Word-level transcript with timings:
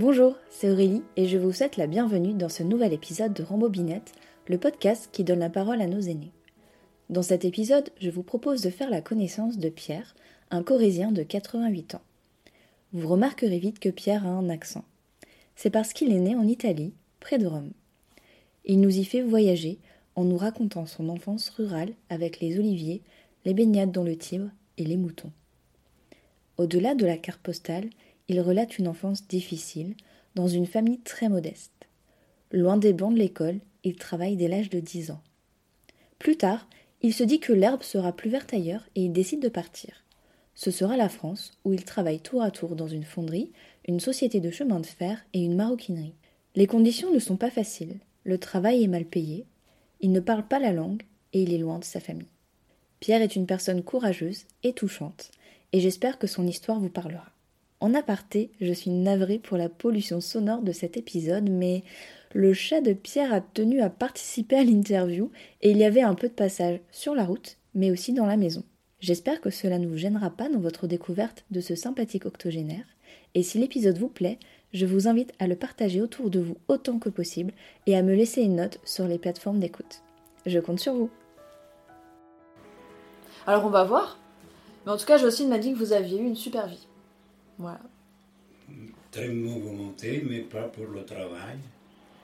Bonjour, 0.00 0.38
c'est 0.48 0.70
Aurélie 0.70 1.02
et 1.18 1.26
je 1.26 1.36
vous 1.36 1.52
souhaite 1.52 1.76
la 1.76 1.86
bienvenue 1.86 2.32
dans 2.32 2.48
ce 2.48 2.62
nouvel 2.62 2.94
épisode 2.94 3.34
de 3.34 3.42
Rambobinette, 3.42 4.12
le 4.46 4.56
podcast 4.56 5.10
qui 5.12 5.24
donne 5.24 5.40
la 5.40 5.50
parole 5.50 5.82
à 5.82 5.86
nos 5.86 6.00
aînés. 6.00 6.32
Dans 7.10 7.20
cet 7.20 7.44
épisode, 7.44 7.90
je 8.00 8.08
vous 8.08 8.22
propose 8.22 8.62
de 8.62 8.70
faire 8.70 8.88
la 8.88 9.02
connaissance 9.02 9.58
de 9.58 9.68
Pierre, 9.68 10.14
un 10.50 10.62
Corésien 10.62 11.12
de 11.12 11.22
88 11.22 11.96
ans. 11.96 12.02
Vous 12.94 13.08
remarquerez 13.08 13.58
vite 13.58 13.78
que 13.78 13.90
Pierre 13.90 14.26
a 14.26 14.30
un 14.30 14.48
accent. 14.48 14.86
C'est 15.54 15.68
parce 15.68 15.92
qu'il 15.92 16.12
est 16.12 16.20
né 16.20 16.34
en 16.34 16.48
Italie, 16.48 16.94
près 17.20 17.36
de 17.36 17.46
Rome. 17.46 17.72
Il 18.64 18.80
nous 18.80 18.96
y 18.96 19.04
fait 19.04 19.20
voyager 19.20 19.80
en 20.16 20.24
nous 20.24 20.38
racontant 20.38 20.86
son 20.86 21.10
enfance 21.10 21.50
rurale 21.50 21.92
avec 22.08 22.40
les 22.40 22.58
oliviers, 22.58 23.02
les 23.44 23.52
baignades 23.52 23.92
dans 23.92 24.04
le 24.04 24.16
Tibre 24.16 24.48
et 24.78 24.84
les 24.84 24.96
moutons. 24.96 25.32
Au-delà 26.56 26.94
de 26.94 27.04
la 27.04 27.18
carte 27.18 27.42
postale, 27.42 27.90
il 28.30 28.40
relate 28.40 28.78
une 28.78 28.86
enfance 28.86 29.26
difficile, 29.26 29.96
dans 30.36 30.46
une 30.46 30.66
famille 30.66 31.00
très 31.00 31.28
modeste. 31.28 31.88
Loin 32.52 32.76
des 32.76 32.92
bancs 32.92 33.12
de 33.12 33.18
l'école, 33.18 33.58
il 33.82 33.96
travaille 33.96 34.36
dès 34.36 34.46
l'âge 34.46 34.70
de 34.70 34.78
10 34.78 35.10
ans. 35.10 35.20
Plus 36.20 36.36
tard, 36.36 36.68
il 37.02 37.12
se 37.12 37.24
dit 37.24 37.40
que 37.40 37.52
l'herbe 37.52 37.82
sera 37.82 38.12
plus 38.12 38.30
verte 38.30 38.54
ailleurs 38.54 38.88
et 38.94 39.02
il 39.02 39.12
décide 39.12 39.42
de 39.42 39.48
partir. 39.48 40.04
Ce 40.54 40.70
sera 40.70 40.96
la 40.96 41.08
France, 41.08 41.58
où 41.64 41.72
il 41.72 41.84
travaille 41.84 42.20
tour 42.20 42.40
à 42.42 42.52
tour 42.52 42.76
dans 42.76 42.86
une 42.86 43.02
fonderie, 43.02 43.50
une 43.88 43.98
société 43.98 44.38
de 44.38 44.52
chemin 44.52 44.78
de 44.78 44.86
fer 44.86 45.26
et 45.32 45.40
une 45.40 45.56
maroquinerie. 45.56 46.14
Les 46.54 46.68
conditions 46.68 47.12
ne 47.12 47.18
sont 47.18 47.36
pas 47.36 47.50
faciles, 47.50 47.98
le 48.22 48.38
travail 48.38 48.84
est 48.84 48.88
mal 48.88 49.06
payé, 49.06 49.44
il 50.00 50.12
ne 50.12 50.20
parle 50.20 50.46
pas 50.46 50.60
la 50.60 50.72
langue 50.72 51.02
et 51.32 51.42
il 51.42 51.52
est 51.52 51.58
loin 51.58 51.80
de 51.80 51.84
sa 51.84 51.98
famille. 51.98 52.28
Pierre 53.00 53.22
est 53.22 53.34
une 53.34 53.46
personne 53.46 53.82
courageuse 53.82 54.44
et 54.62 54.72
touchante, 54.72 55.32
et 55.72 55.80
j'espère 55.80 56.16
que 56.16 56.28
son 56.28 56.46
histoire 56.46 56.78
vous 56.78 56.90
parlera. 56.90 57.32
En 57.80 57.94
aparté, 57.94 58.50
je 58.60 58.74
suis 58.74 58.90
navrée 58.90 59.38
pour 59.38 59.56
la 59.56 59.70
pollution 59.70 60.20
sonore 60.20 60.60
de 60.60 60.70
cet 60.72 60.98
épisode, 60.98 61.48
mais 61.48 61.82
le 62.34 62.52
chat 62.52 62.82
de 62.82 62.92
Pierre 62.92 63.32
a 63.32 63.40
tenu 63.40 63.80
à 63.80 63.88
participer 63.88 64.56
à 64.56 64.64
l'interview 64.64 65.30
et 65.62 65.70
il 65.70 65.78
y 65.78 65.84
avait 65.84 66.02
un 66.02 66.14
peu 66.14 66.28
de 66.28 66.34
passage 66.34 66.80
sur 66.92 67.14
la 67.14 67.24
route, 67.24 67.56
mais 67.74 67.90
aussi 67.90 68.12
dans 68.12 68.26
la 68.26 68.36
maison. 68.36 68.64
J'espère 69.00 69.40
que 69.40 69.48
cela 69.48 69.78
ne 69.78 69.86
vous 69.86 69.96
gênera 69.96 70.28
pas 70.28 70.50
dans 70.50 70.60
votre 70.60 70.86
découverte 70.86 71.46
de 71.50 71.62
ce 71.62 71.74
sympathique 71.74 72.26
octogénaire, 72.26 72.84
et 73.34 73.42
si 73.42 73.58
l'épisode 73.58 73.96
vous 73.96 74.08
plaît, 74.08 74.38
je 74.74 74.84
vous 74.84 75.08
invite 75.08 75.32
à 75.38 75.46
le 75.46 75.56
partager 75.56 76.02
autour 76.02 76.28
de 76.28 76.38
vous 76.38 76.58
autant 76.68 76.98
que 76.98 77.08
possible 77.08 77.54
et 77.86 77.96
à 77.96 78.02
me 78.02 78.14
laisser 78.14 78.42
une 78.42 78.56
note 78.56 78.78
sur 78.84 79.08
les 79.08 79.18
plateformes 79.18 79.58
d'écoute. 79.58 80.02
Je 80.44 80.58
compte 80.58 80.80
sur 80.80 80.92
vous. 80.92 81.10
Alors 83.46 83.64
on 83.64 83.70
va 83.70 83.84
voir. 83.84 84.18
Mais 84.84 84.92
en 84.92 84.98
tout 84.98 85.06
cas, 85.06 85.16
Jocelyne 85.16 85.48
m'a 85.48 85.58
dit 85.58 85.72
que 85.72 85.78
vous 85.78 85.94
aviez 85.94 86.18
eu 86.18 86.26
une 86.26 86.36
super 86.36 86.66
vie. 86.68 86.86
Voilà. 87.60 87.80
Très 89.10 89.28
mouvementé, 89.28 90.24
mais 90.28 90.40
pas 90.40 90.62
pour 90.68 90.86
le 90.86 91.04
travail. 91.04 91.58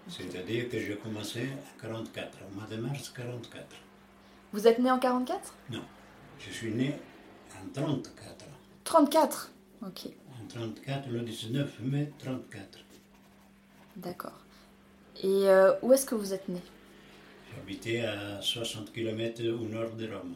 C'est-à-dire 0.09 0.69
que 0.71 0.79
j'ai 0.81 0.97
commencé 0.97 1.41
à 1.43 1.83
44, 1.83 2.39
au 2.51 2.55
mois 2.55 2.67
de 2.71 2.77
mars 2.77 3.13
44. 3.15 3.67
Vous 4.53 4.67
êtes 4.67 4.79
né 4.79 4.91
en 4.91 4.99
44 4.99 5.55
Non, 5.71 5.83
je 6.39 6.51
suis 6.51 6.71
né 6.73 6.95
en 7.63 7.69
34. 7.75 8.45
34 8.85 9.53
Ok, 9.83 10.07
En 10.43 10.47
34, 10.49 11.09
le 11.11 11.21
19 11.21 11.81
mai 11.81 12.11
34. 12.19 12.79
d'accord. 13.97 14.41
Et 15.23 15.27
euh, 15.49 15.73
où 15.83 15.93
est-ce 15.93 16.07
que 16.07 16.15
vous 16.15 16.33
êtes 16.33 16.49
né? 16.49 16.63
J'habitais 17.55 18.01
à 18.07 18.41
60 18.41 18.91
km 18.93 19.43
au 19.49 19.67
nord 19.67 19.91
de 19.97 20.07
Rome, 20.07 20.35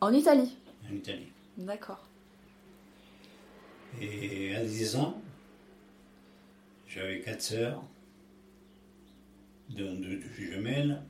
En 0.00 0.12
Italie? 0.12 0.56
En 0.90 0.94
Italie. 0.94 1.28
D'accord. 1.58 2.02
Et 4.00 4.54
à 4.54 4.64
10 4.64 4.96
ans, 4.96 5.22
j'avais 6.88 7.20
quatre 7.20 7.42
sœurs, 7.42 7.82
dont 9.70 9.94
deux 9.94 10.20
jumelles, 10.36 11.02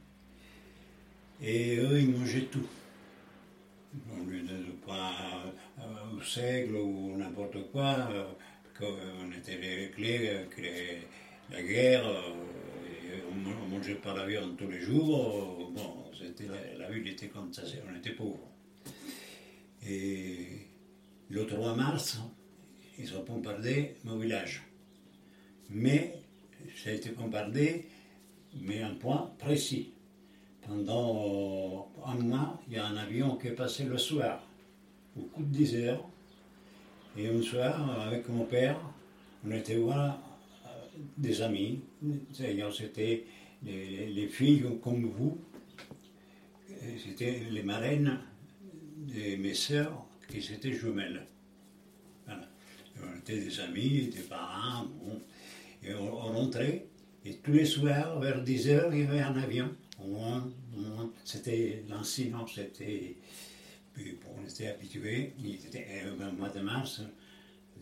et 1.42 1.76
eux, 1.76 2.00
ils 2.00 2.10
mangeaient 2.10 2.48
tout. 2.50 2.66
Au 4.12 4.24
lieu 4.24 4.40
de, 4.40 4.48
de 4.48 4.72
pain 4.84 5.12
euh, 5.78 6.16
au 6.16 6.22
seigle 6.22 6.76
ou 6.76 7.16
n'importe 7.16 7.70
quoi, 7.70 8.08
euh, 8.10 8.24
qu'on 8.78 9.30
était 9.32 9.56
les 9.58 9.90
clés, 9.90 10.30
euh, 10.30 11.00
la 11.50 11.62
guerre, 11.62 12.04
on 13.30 13.34
ne 13.34 13.76
mangeait 13.76 13.94
pas 13.94 14.14
la 14.14 14.26
viande 14.26 14.56
tous 14.56 14.68
les 14.68 14.80
jours. 14.80 15.70
Bon, 15.74 16.04
c'était 16.16 16.48
la, 16.48 16.86
la 16.86 16.90
ville 16.90 17.06
était 17.08 17.28
comme 17.28 17.52
ça, 17.52 17.62
on 17.88 17.96
était 17.96 18.14
pauvres. 18.14 18.48
Et 19.86 20.66
le 21.28 21.46
3 21.46 21.76
mars, 21.76 22.18
ils 22.98 23.16
ont 23.16 23.24
bombardé 23.24 23.94
mon 24.04 24.18
village. 24.18 24.62
Mais 25.70 26.14
ça 26.82 26.90
a 26.90 26.92
été 26.92 27.10
bombardé, 27.10 27.86
mais 28.60 28.82
un 28.82 28.94
point 28.94 29.32
précis. 29.38 29.92
Pendant 30.62 31.90
un 32.06 32.14
mois, 32.14 32.60
il 32.68 32.74
y 32.74 32.76
a 32.78 32.86
un 32.86 32.96
avion 32.96 33.36
qui 33.36 33.48
est 33.48 33.52
passé 33.52 33.84
le 33.84 33.98
soir, 33.98 34.42
au 35.16 35.22
coup 35.22 35.42
de 35.42 35.48
10 35.48 35.76
heures. 35.76 36.08
Et 37.16 37.28
un 37.28 37.42
soir, 37.42 38.00
avec 38.00 38.28
mon 38.28 38.44
père, 38.44 38.78
on 39.46 39.50
était 39.50 39.76
voir 39.76 40.18
euh, 40.66 40.68
des 41.16 41.42
amis. 41.42 41.80
C'était 42.32 43.24
les, 43.62 44.06
les 44.06 44.28
filles 44.28 44.64
comme 44.82 45.04
vous. 45.06 45.38
C'était 47.04 47.42
les 47.50 47.62
marraines 47.62 48.18
de 48.96 49.36
mes 49.36 49.54
sœurs 49.54 50.04
qui 50.28 50.38
étaient 50.38 50.72
jumelles. 50.72 51.26
On 53.02 53.18
était 53.18 53.40
des 53.40 53.60
amis, 53.60 54.08
des 54.08 54.22
parents. 54.22 54.84
bon. 54.86 55.20
Et 55.82 55.94
on, 55.94 56.10
rentrait. 56.14 56.86
Et 57.24 57.34
tous 57.36 57.52
les 57.52 57.64
soirs, 57.66 58.18
vers 58.20 58.42
10 58.42 58.68
heures, 58.68 58.94
il 58.94 59.00
y 59.00 59.06
avait 59.06 59.20
un 59.20 59.36
avion. 59.36 59.70
C'était 61.24 61.82
l'incident, 61.88 62.46
c'était. 62.46 63.16
puis 63.94 64.18
bon, 64.22 64.30
on 64.42 64.48
était 64.48 64.68
habitués. 64.68 65.32
Il 65.38 65.54
était 65.54 65.86
au 66.10 66.32
mois 66.36 66.48
de 66.50 66.60
mars, 66.60 67.02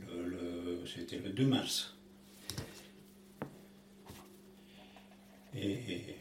le- 0.01 0.85
c'était 0.87 1.19
le 1.19 1.31
2 1.31 1.47
mars. 1.47 1.97
Et 5.55 6.17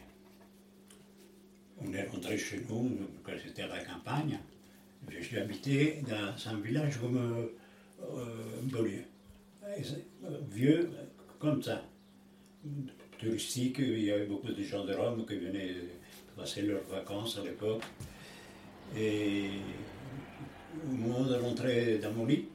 on 1.80 1.94
est 1.94 2.04
rentré 2.08 2.38
chez 2.38 2.62
nous, 2.70 2.98
quand 3.24 3.32
c'était 3.44 3.64
à 3.64 3.68
la 3.68 3.84
campagne. 3.84 4.40
Suis 5.22 5.38
habité 5.38 6.02
dans 6.08 6.50
un 6.52 6.60
village 6.60 7.00
comme 7.00 7.50
euh, 8.04 8.62
euh, 8.76 9.04
euh, 10.26 10.38
Vieux, 10.50 10.90
comme 11.40 11.62
ça. 11.62 11.82
Touristique, 13.20 13.78
il 13.80 14.04
y 14.04 14.12
avait 14.12 14.26
beaucoup 14.26 14.48
de 14.52 14.64
gens 14.64 14.84
de 14.86 14.94
Rome 14.94 15.26
qui 15.26 15.36
venaient 15.36 15.76
passer 16.36 16.64
leurs 16.64 16.84
vacances 16.84 17.38
à 17.38 17.44
l'époque. 17.44 17.84
Et 18.96 19.50
au 20.88 20.94
moment 20.94 21.24
de 21.26 21.36
rentrer 21.36 21.98
dans 22.00 22.12
mon 22.14 22.26
lit, 22.26 22.48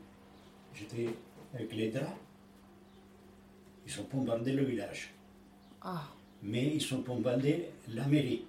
j'étais 0.74 1.08
avec 1.54 1.72
les 1.74 1.90
draps. 1.90 2.10
Ils 3.86 4.00
ont 4.00 4.06
bombardé 4.12 4.52
le 4.52 4.64
village 4.64 5.14
Ah, 5.80 6.08
mais 6.42 6.74
ils 6.74 6.94
ont 6.94 6.98
bombardé 6.98 7.70
la 7.88 8.06
mairie. 8.06 8.44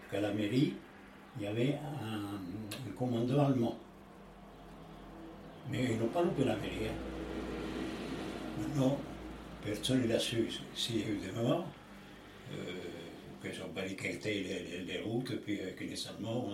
Parce 0.00 0.12
qu'à 0.12 0.20
la 0.20 0.34
mairie, 0.34 0.74
il 1.36 1.42
y 1.42 1.46
avait 1.46 1.78
un, 2.02 2.34
un 2.34 2.92
commando 2.98 3.38
allemand. 3.38 3.78
Mais 5.68 5.84
ils 5.92 5.98
n'ont 5.98 6.08
pas 6.08 6.22
loupé 6.22 6.44
la 6.44 6.54
hein. 6.54 6.94
Maintenant, 8.58 8.98
personne 9.64 10.02
ne 10.02 10.08
l'a 10.08 10.18
su. 10.18 10.46
S'il 10.74 11.00
y 11.00 11.02
a 11.04 11.08
eu 11.08 11.16
des 11.18 11.32
morts, 11.32 11.66
euh, 12.52 12.72
qu'ils 13.42 13.60
ont 13.62 13.68
barricadé 13.74 14.42
les, 14.42 14.58
les- 14.78 14.84
les 14.84 15.00
routes, 15.00 15.36
puis 15.42 15.60
euh, 15.60 15.72
que 15.72 15.84
les 15.84 16.06
Allemands 16.08 16.50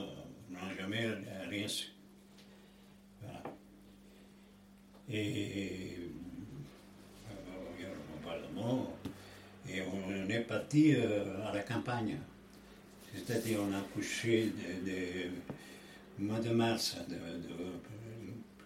n'ont 0.50 0.74
jamais 0.78 1.08
rien 1.48 1.66
su. 1.68 1.88
Voilà. 3.22 3.42
Et 5.08 5.96
euh, 7.80 7.86
bombardement. 8.22 8.92
Et 9.68 9.80
on 9.82 10.28
est 10.28 10.40
parti 10.40 10.94
euh, 10.94 11.44
à 11.46 11.52
la 11.54 11.62
campagne. 11.62 12.18
C'est-à-dire 13.14 13.60
on 13.62 13.72
a 13.74 13.80
couché 13.94 14.52
de, 14.86 16.22
mois 16.24 16.38
de 16.40 16.50
mars, 16.50 16.96
de- 17.08 17.14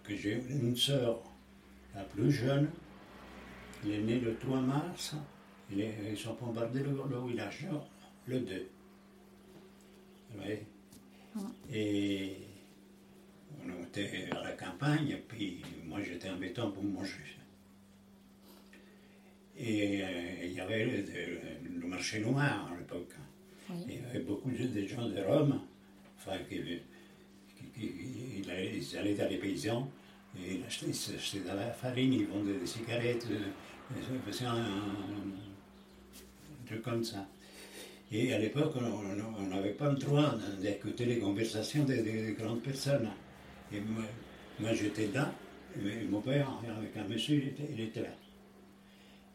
que 0.03 0.15
j'ai 0.15 0.41
une 0.49 0.75
sœur, 0.75 1.21
la 1.95 2.03
plus 2.03 2.31
jeune, 2.31 2.69
elle 3.83 3.91
est 3.91 4.01
née 4.01 4.19
le 4.19 4.35
3 4.37 4.61
mars, 4.61 5.15
il 5.71 5.81
est- 5.81 5.95
ils 6.13 6.29
ont 6.29 6.33
bombardé 6.35 6.79
le, 6.81 6.91
le 7.09 7.27
village 7.27 7.67
le 8.27 8.39
2. 8.39 8.67
Ouais. 10.37 10.65
Et 11.73 12.37
on 13.65 13.83
était 13.83 14.29
à 14.31 14.43
la 14.43 14.51
campagne, 14.53 15.09
et 15.09 15.23
puis 15.27 15.61
moi 15.85 16.01
j'étais 16.01 16.29
en 16.29 16.37
béton 16.37 16.71
pour 16.71 16.83
manger. 16.83 17.37
Et 19.57 20.01
euh, 20.03 20.45
il 20.45 20.53
y 20.53 20.59
avait 20.59 20.85
le, 20.85 21.79
le 21.81 21.87
marché 21.87 22.19
noir 22.19 22.71
à 22.71 22.77
l'époque. 22.77 23.13
Oui. 23.69 23.75
Il 23.87 23.93
y 23.95 24.05
avait 24.05 24.19
beaucoup 24.19 24.49
de, 24.49 24.65
de 24.67 24.85
gens 24.87 25.07
de 25.07 25.21
Rome, 25.21 25.61
enfin, 26.17 26.37
qui, 26.49 26.59
ils 28.43 28.49
allaient- 28.51 28.73
ils 28.77 28.97
allaient 28.97 29.15
dans 29.15 29.29
les 29.29 29.37
paysans 29.37 29.89
Et 30.39 30.55
il 30.55 30.63
achetait, 30.63 30.85
il 31.33 31.43
de 31.43 31.47
la 31.49 31.71
farine, 31.71 32.13
il 32.13 32.25
vendait 32.25 32.53
des 32.57 32.65
cigarettes, 32.65 33.27
euh, 33.29 33.39
il 34.15 34.31
faisait 34.31 34.45
un, 34.45 34.63
truc 36.65 36.81
comme 36.81 37.03
ça. 37.03 37.27
Et 38.13 38.33
à 38.33 38.39
l'époque, 38.39 38.73
on- 38.77 39.45
n'avait 39.47 39.71
pas 39.73 39.89
le 39.91 39.97
droit 39.97 40.35
d'écouter 40.61 41.05
les 41.05 41.19
conversations 41.19 41.83
des, 41.83 42.01
des 42.01 42.33
grandes 42.39 42.61
personnes. 42.61 43.09
Et 43.73 43.79
moi, 43.81 44.03
moi, 44.59 44.73
j'étais 44.73 45.07
là, 45.13 45.33
et 45.75 46.05
mon 46.09 46.21
père, 46.21 46.47
avec 46.77 46.95
un 46.95 47.07
monsieur, 47.09 47.35
il 47.35 47.47
était, 47.49 47.69
il 47.95 48.01
là. 48.01 48.09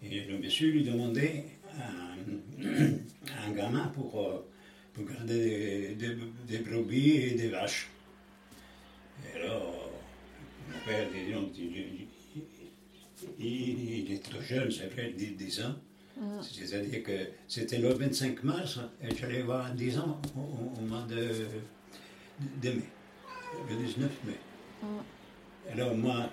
Et 0.02 0.25
le 0.31 0.38
monsieur 0.38 0.70
lui 0.70 0.82
demandait 0.84 1.44
un, 3.46 3.52
gamin 3.52 3.88
pour, 3.88 4.20
euh, 4.20 4.46
pour 4.94 5.04
garder 5.04 5.94
des, 5.94 5.94
des- 5.94 6.16
des 6.48 6.58
brebis 6.58 7.16
et 7.16 7.31
des 7.34 7.48
vaches. 7.48 7.90
Père, 10.86 11.08
il, 13.38 13.46
il- 13.46 14.12
est 14.12 14.22
trop 14.22 14.40
jeune, 14.40 14.70
c'est 14.70 14.86
vrai, 14.92 15.12
10, 15.16 15.32
10 15.36 15.60
ans. 15.62 15.74
C'est-à-dire 16.42 17.02
que 17.02 17.12
c'était 17.48 17.78
le 17.78 17.88
25 17.92 18.42
mars, 18.44 18.78
et 19.02 19.14
j'allais 19.14 19.40
avoir 19.42 19.70
10 19.72 19.98
ans 19.98 20.20
au, 20.36 20.80
mois 20.82 21.02
de, 21.02 21.46
de 22.62 22.70
mai, 22.70 22.82
le 23.68 23.76
19 23.76 24.10
mai. 24.24 24.32
Alors 25.72 25.94
moi, 25.96 26.30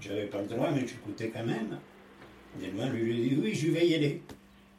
j'avais 0.00 0.26
pas 0.26 0.40
le 0.40 0.48
droit, 0.48 0.70
mais 0.70 0.86
j'écoutais 0.86 1.28
quand 1.30 1.44
même. 1.44 1.78
Et 2.62 2.70
moi, 2.72 2.86
lui, 2.86 3.04
lui 3.04 3.28
dit, 3.28 3.36
oui, 3.36 3.54
je 3.54 3.70
vais 3.70 3.86
y 3.86 3.94
aller. 3.94 4.22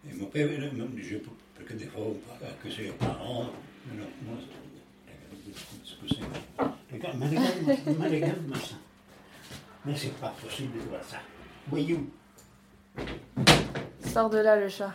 Et 0.09 0.13
mon 0.15 0.25
père, 0.25 0.49
je, 0.49 1.15
parce 1.17 1.67
que 1.69 1.73
des 1.73 1.85
fois, 1.85 2.01
on 2.01 2.13
parle 2.39 2.53
que 2.63 2.69
c'est 2.71 2.83
les 2.83 2.89
parents. 2.91 3.51
Non, 3.93 4.07
moi, 4.25 4.37
c'est. 4.41 6.17
Regarde, 6.91 7.17
mais 7.19 7.27
regarde-moi, 8.07 8.57
ça. 8.57 8.75
Mais 9.85 9.95
c'est 9.95 10.13
pas 10.19 10.33
possible 10.41 10.77
de 10.77 10.89
voir 10.89 11.03
ça. 11.03 11.17
Voyou. 11.67 12.09
Sors 14.05 14.29
de 14.29 14.37
là, 14.37 14.55
le 14.59 14.69
chat. 14.69 14.93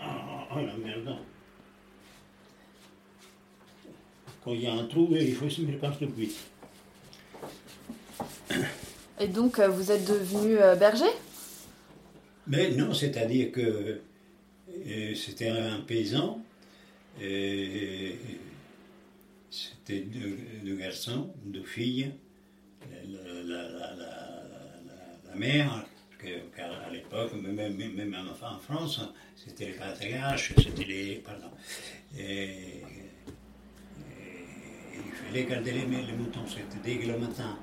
Oh, 0.00 0.04
oh, 0.52 0.58
la 0.58 0.76
merde. 0.76 1.16
Quand 4.44 4.52
il 4.52 4.62
y 4.62 4.66
a 4.66 4.74
un 4.74 4.84
trou, 4.84 5.08
il 5.10 5.34
faut 5.34 5.48
se 5.48 5.60
mettre 5.62 5.80
par 5.80 5.98
depuis. 5.98 6.36
Et 9.18 9.28
donc, 9.28 9.58
euh, 9.58 9.68
vous 9.68 9.90
êtes 9.90 10.06
devenu 10.06 10.58
euh, 10.58 10.74
berger? 10.76 11.10
Mais 12.46 12.70
non, 12.70 12.92
c'est-à-dire 12.92 13.50
que 13.50 14.00
euh, 14.86 15.14
c'était 15.14 15.48
un 15.48 15.80
paysan, 15.80 16.40
c'était 19.56 20.00
deux, 20.00 20.36
deux 20.64 20.76
garçons, 20.76 21.32
deux 21.44 21.64
filles. 21.64 22.12
La, 22.90 23.02
la- 23.02 23.42
la- 23.42 23.68
la- 23.70 23.94
la- 23.94 25.30
la 25.30 25.34
mère, 25.34 25.86
car 26.54 26.72
à 26.86 26.90
l'époque, 26.90 27.32
même, 27.34 27.54
même- 27.76 27.94
même 27.94 28.14
en 28.42 28.58
France, 28.58 29.00
c'était 29.34 29.66
les 29.66 29.72
patriarches, 29.72 30.52
c'était 30.56 30.84
les. 30.84 31.16
Pardon. 31.16 31.50
Et, 32.18 32.82
il 34.94 35.12
fallait 35.12 35.44
garder 35.44 35.72
les, 35.72 35.86
les 35.86 36.12
moutons. 36.12 36.46
C'était 36.46 36.78
dès 36.84 36.98
que 36.98 37.08
le 37.08 37.18
matin, 37.18 37.58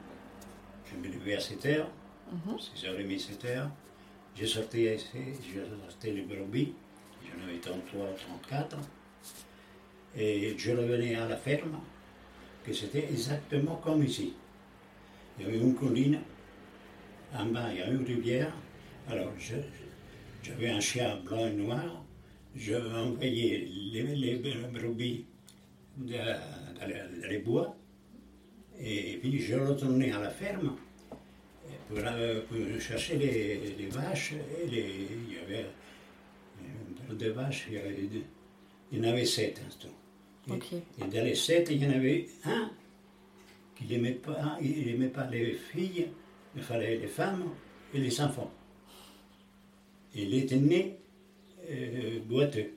je 0.92 0.96
me 0.98 1.14
levais 1.14 1.36
à 1.36 1.40
7 1.40 1.66
heures, 1.68 1.92
6h30, 2.58 3.20
7 3.20 3.46
heures. 3.46 3.72
Je 4.36 4.46
sortais 4.46 4.96
ici, 4.96 5.08
je 5.54 5.60
sortais 5.88 6.12
les 6.12 6.24
brebis, 6.24 6.74
j'en 7.24 7.44
avais 7.48 7.60
33, 7.60 8.08
34, 8.50 8.78
et 10.18 10.56
je 10.58 10.72
revenais 10.72 11.16
à 11.16 11.28
la 11.28 11.38
ferme, 11.38 11.80
que 12.64 12.74
c'était 12.74 13.06
exactement 13.10 13.76
comme 13.78 14.04
ici. 14.04 14.34
Il 15.38 15.46
y 15.46 15.50
avait 15.50 15.58
une 15.60 15.76
colline, 15.76 16.20
en 17.34 17.46
bas 17.48 17.70
il 17.72 17.80
y 17.80 17.82
a 17.82 17.88
une 17.88 18.06
rivière, 18.06 18.54
alors 19.10 19.32
j'avais 20.44 20.70
un 20.70 20.80
chien 20.80 21.18
blanc 21.26 21.48
et 21.48 21.54
noir, 21.54 22.04
je 22.56 22.76
envoyais 22.76 23.68
les, 23.92 24.04
les 24.16 24.36
brebis 24.36 25.26
dans, 25.98 27.28
les- 27.30 27.40
bois, 27.40 27.76
et 28.80 29.18
puis 29.22 29.40
je 29.40 29.56
retournais 29.56 30.12
à 30.12 30.20
la 30.20 30.30
ferme, 30.30 30.76
pour, 31.88 31.98
euh, 32.00 32.42
pour 32.48 32.58
chercher 32.80 33.18
les, 33.18 33.88
vaches. 33.88 34.34
Et 34.34 34.68
il 34.70 35.34
y 35.34 35.38
avait 35.40 35.66
un 36.60 37.08
peu 37.08 37.16
de 37.16 37.30
vaches, 37.30 37.66
il 37.70 37.74
y, 37.74 37.78
avait 37.78 38.10
il 38.92 38.98
y 38.98 39.02
en 39.02 39.10
avait 39.12 39.26
sept 39.26 39.62
en 39.66 39.80
tout. 39.80 39.94
Et, 41.00 41.08
dans 41.08 41.24
les 41.24 41.36
sept, 41.36 41.70
il 41.72 41.84
y 41.84 41.88
en 41.88 41.92
avait 41.92 42.28
un 42.46 42.70
qui 43.76 43.86
n'aimait 43.86 44.12
pas, 44.14 44.58
il 44.62 45.10
pas 45.10 45.28
les 45.30 45.54
filles, 45.54 46.08
il 46.56 46.62
fallait 46.62 46.98
les 46.98 47.08
femmes 47.08 47.50
et 47.94 48.00
les 48.00 48.22
enfants. 48.22 48.52
Il 50.16 50.34
était 50.36 50.58
né 50.58 50.98
euh, 51.70 52.20
boiteux. 52.26 52.72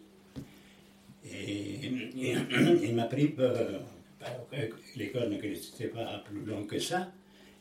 Et, 1.25 1.87
et 1.87 2.37
il 2.85 2.95
m'a 2.95 3.05
pris, 3.05 3.35
euh, 3.39 3.79
par- 4.19 4.31
l'école 4.95 5.29
n'était 5.31 5.89
pas 5.89 6.23
plus 6.25 6.45
long 6.45 6.65
que 6.65 6.79
ça, 6.79 7.13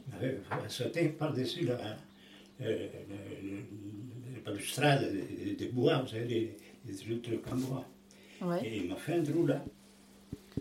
il 0.07 0.13
m'avait 0.13 0.69
sauté 0.69 1.09
par-dessus 1.09 1.65
la, 1.65 1.97
euh, 2.61 2.87
balustrade 4.45 5.11
de, 5.11 5.55
de 5.65 5.71
bois, 5.71 5.97
vous 5.99 6.07
savez, 6.09 6.25
des, 6.85 6.93
des 6.93 7.19
trucs 7.21 7.47
en 7.51 7.55
bois. 7.57 7.85
Ouais. 8.41 8.65
Et 8.67 8.77
il 8.77 8.87
m'a 8.87 8.95
fait 8.95 9.15
un 9.15 9.23
trou 9.23 9.47
là. 9.47 9.65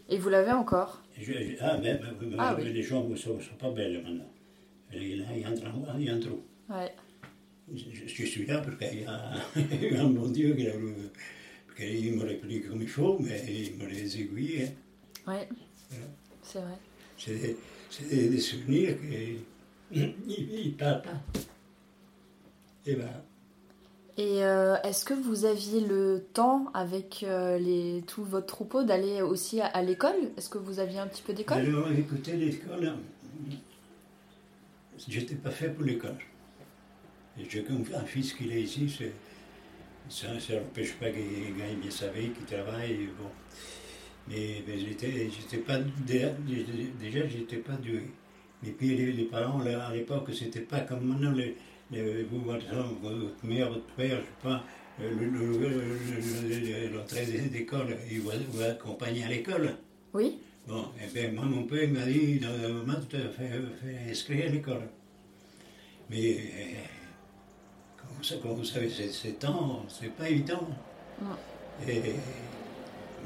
Et 0.08 0.18
vous 0.18 0.28
l'avez 0.28 0.52
encore 0.52 1.02
Et 1.18 1.24
je- 1.24 1.32
je- 1.32 1.56
ah, 1.60 1.78
Ah, 2.38 2.56
oui. 2.58 2.72
les 2.72 2.82
gens 2.82 3.04
ne 3.08 3.16
sont, 3.16 3.40
sont 3.40 3.54
pas 3.56 3.70
belles 3.70 4.02
maintenant. 4.02 4.30
Et 4.92 5.16
là, 5.16 5.24
il 5.34 5.40
y 5.40 5.44
a 5.44 5.48
un 5.48 5.54
trou. 5.54 5.84
Il 5.98 6.04
y 6.04 6.10
a 6.10 6.14
un 6.14 6.20
trou. 6.20 6.42
Ouais. 6.68 6.92
Je, 7.74 7.84
je 8.06 8.24
suis 8.26 8.44
là 8.46 8.60
parce 8.60 8.76
qu'il 8.90 9.00
y 9.02 9.06
a 9.96 10.02
un 10.02 10.10
bon 10.10 10.28
Dieu 10.28 10.54
qui 10.54 10.66
a 10.68 10.76
voulu. 10.76 10.94
parce 11.66 11.78
qu'il 11.78 12.14
m'aurait 12.16 12.36
pris 12.36 12.60
comme 12.62 12.82
il 12.82 12.88
faut, 12.88 13.18
mais 13.18 13.42
il 13.48 13.76
m'aurait 13.78 13.96
aiguillé. 14.02 14.68
Ouais. 15.26 15.48
C'est 16.42 16.58
vrai. 16.60 16.76
C'est 17.16 17.34
des, 17.40 17.56
des, 18.10 18.28
des 18.28 18.40
souvenirs 18.40 18.96
qui 19.92 20.70
parlent 20.78 21.02
pas. 21.02 21.22
Et 22.86 22.94
voilà. 22.94 23.24
Et 24.16 24.44
euh, 24.44 24.76
est-ce 24.82 25.04
que 25.04 25.14
vous 25.14 25.44
aviez 25.44 25.80
le 25.80 26.24
temps, 26.34 26.70
avec 26.72 27.24
euh, 27.26 28.00
tout 28.06 28.22
votre 28.22 28.46
troupeau, 28.46 28.84
d'aller 28.84 29.22
aussi 29.22 29.60
à, 29.60 29.82
l'école? 29.82 30.14
Est-ce 30.36 30.48
que 30.48 30.58
vous 30.58 30.78
aviez 30.78 31.00
un 31.00 31.08
petit 31.08 31.22
peu 31.22 31.32
d'école? 31.32 31.58
Alors, 31.58 31.90
écoutez, 31.90 32.36
l'école, 32.36 32.92
j'étais 35.08 35.34
pas 35.34 35.50
fait 35.50 35.70
pour 35.70 35.84
l'école. 35.84 36.16
J'ai 37.36 37.66
un 37.96 38.04
fils 38.04 38.34
qui 38.34 38.48
est 38.52 38.62
ici, 38.62 38.88
ça 40.08 40.28
ne 40.28 40.58
pas 40.60 41.10
qu'il 41.10 41.56
gagne 41.56 41.76
bien 41.80 41.90
sa 41.90 42.08
vie, 42.08 42.30
qu'il 42.30 42.44
travaille. 42.44 43.08
Mais, 44.28 44.62
j'étais, 44.78 45.28
j'étais 45.28 45.58
pas, 45.58 45.78
déjà, 46.06 46.30
j'étais 47.26 47.56
pas 47.56 47.72
doué. 47.72 48.12
Et 48.64 48.70
puis 48.70 48.96
les, 48.96 49.12
les 49.12 49.24
parents, 49.24 49.58
là, 49.58 49.86
à 49.86 49.92
l'époque, 49.92 50.30
c'était 50.32 50.60
pas 50.60 50.80
comme 50.80 51.04
maintenant, 51.04 51.34
les- 51.94 52.22
vous, 52.24 52.40
votre, 52.40 52.66
votre 53.02 53.44
mère, 53.46 53.70
votre 53.70 53.86
père, 53.96 54.16
je 54.20 54.24
sais 54.24 54.42
pas, 54.42 54.64
euh, 55.00 55.10
le- 55.10 55.26
le- 55.26 55.58
le- 55.58 55.68
le- 55.68 56.88
le- 56.88 56.96
l'entrée 56.96 57.26
d'école, 57.26 57.96
il 58.10 58.20
vous, 58.20 58.30
vous 58.50 58.62
accompagner 58.62 59.24
à 59.24 59.28
l'école. 59.28 59.74
Oui 60.12 60.38
Bon, 60.66 60.86
et 61.02 61.12
bien, 61.12 61.30
moi, 61.32 61.44
mon 61.44 61.64
père 61.64 61.88
m'a 61.90 62.06
dit, 62.06 62.38
dans 62.40 62.48
un 62.64 62.68
moment, 62.72 62.94
tu 63.00 63.16
te 63.18 63.28
fais, 63.28 63.50
inscrire 64.10 64.46
à 64.46 64.48
l'école. 64.48 64.88
Mais, 66.08 66.36
euh, 66.36 66.38
comme, 67.98 68.22
ça, 68.24 68.36
comme 68.42 68.52
vous 68.56 68.64
savez, 68.64 68.88
c'est, 68.88 69.38
temps, 69.38 69.84
c'est 69.88 70.10
pas 70.14 70.28
évident. 70.30 70.66
Non. 71.20 71.36
Et 71.86 72.00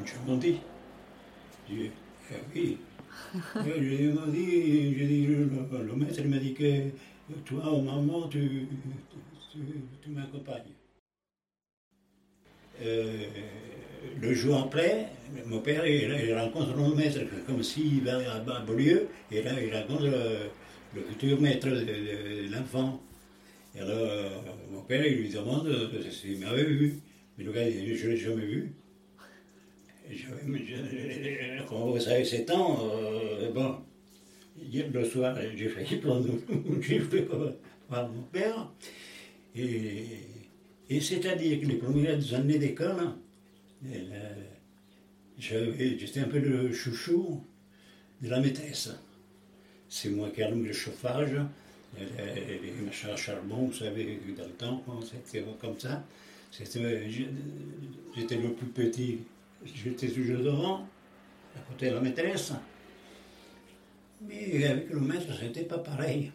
je 0.05 0.13
m'en 0.31 0.37
dis, 0.37 0.57
je 1.69 1.75
dis, 1.75 1.91
eh 2.31 2.35
oui. 2.55 2.79
Je 3.55 4.11
m'en 4.11 4.27
dis, 4.27 4.95
je 4.99 5.05
dis, 5.05 5.27
le, 5.27 5.51
le 5.87 5.93
maître 5.97 6.23
m'a 6.25 6.39
dit 6.39 6.55
que 6.55 6.85
toi, 7.45 7.63
maman, 7.83 8.29
tu, 8.29 8.69
tu, 9.53 9.59
tu 10.03 10.11
m'accompagnes. 10.11 10.75
Euh, 12.83 13.27
le 14.21 14.33
jour 14.35 14.59
après, 14.59 15.09
mon 15.47 15.61
père 15.61 15.87
il, 15.87 16.35
rencontre 16.35 16.77
mon 16.77 16.95
maître, 16.95 17.21
comme 17.47 17.63
s'il 17.63 18.03
va 18.03 18.19
à, 18.35 18.61
Beaulieu, 18.61 19.09
et 19.31 19.43
là 19.43 19.53
il 19.61 19.75
rencontre 19.75 20.05
le, 20.95 21.03
futur 21.03 21.41
maître 21.41 21.69
de, 21.69 22.53
l'enfant. 22.53 23.01
Et 23.75 23.81
alors, 23.81 23.97
euh, 23.99 24.31
mon 24.71 24.83
père 24.83 25.05
il 25.07 25.19
lui 25.19 25.29
demande 25.29 25.67
euh, 25.67 26.11
s'il 26.11 26.41
m'avait 26.41 26.65
vu. 26.65 27.01
Mais 27.37 27.45
le 27.45 27.53
gars, 27.53 27.71
je 27.71 27.79
ne 27.79 28.11
l'ai 28.11 28.17
jamais 28.17 28.47
vu. 28.47 28.73
Je, 30.11 31.63
comme 31.69 31.91
vous 31.91 32.01
savez, 32.01 32.25
c'est 32.25 32.47
temps, 32.47 32.79
euh, 32.83 33.53
bon, 33.53 33.77
hier 34.63 34.91
le 34.93 35.05
soir, 35.05 35.37
j'ai 35.57 35.69
failli 35.69 35.97
prendre 35.97 36.29
une 36.49 36.83
gifle 36.89 37.25
par- 37.91 38.09
mon 38.09 38.23
père. 38.23 38.71
Et, 39.55 41.01
c'est-à-dire 41.01 41.61
que 41.61 41.67
les 41.67 41.77
premières 41.77 42.35
années 42.35 42.59
d'école, 42.59 43.13
euh, 43.87 44.35
j'étais 45.39 46.21
un 46.21 46.29
peu 46.29 46.39
le 46.39 46.73
chouchou 46.73 47.43
de 48.23 48.29
la 48.29 48.41
maîtresse. 48.41 48.91
c'est 49.89 50.11
moi 50.11 50.31
qui 50.31 50.43
allume 50.43 50.65
le 50.67 50.73
chauffage, 50.73 51.37
les 51.99 52.73
machins 52.85 53.11
à 53.11 53.17
charbon, 53.17 53.67
vous 53.67 53.73
savez, 53.73 54.19
dans 54.37 54.45
le 54.45 54.51
temps, 54.53 54.85
c'était 55.25 55.45
comme 55.61 55.79
ça. 55.79 56.05
J'étais 56.53 58.37
le 58.37 58.53
plus 58.53 58.67
petit, 58.67 59.19
j'étais 59.65 60.09
toujours 60.09 60.39
devant, 60.43 60.87
à 61.57 61.61
côté 61.71 61.89
de 61.91 61.95
la 61.95 62.01
maîtresse. 62.01 62.53
Mais 64.21 64.65
avec 64.67 64.91
le 64.91 65.01
maître, 65.01 65.33
c'était 65.39 65.63
pas 65.63 65.79
pareil. 65.79 66.33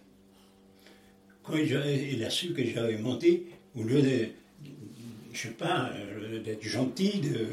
Quand 1.44 1.56
il 1.56 2.24
a 2.24 2.30
su 2.30 2.54
que 2.54 2.64
j'avais 2.66 2.98
monté, 2.98 3.48
au 3.76 3.84
lieu 3.84 4.02
de, 4.02 4.28
je 5.34 5.42
sais 5.42 5.50
pas, 5.50 5.92
d'être 6.44 6.64
gentil, 6.64 7.20
de, 7.20 7.48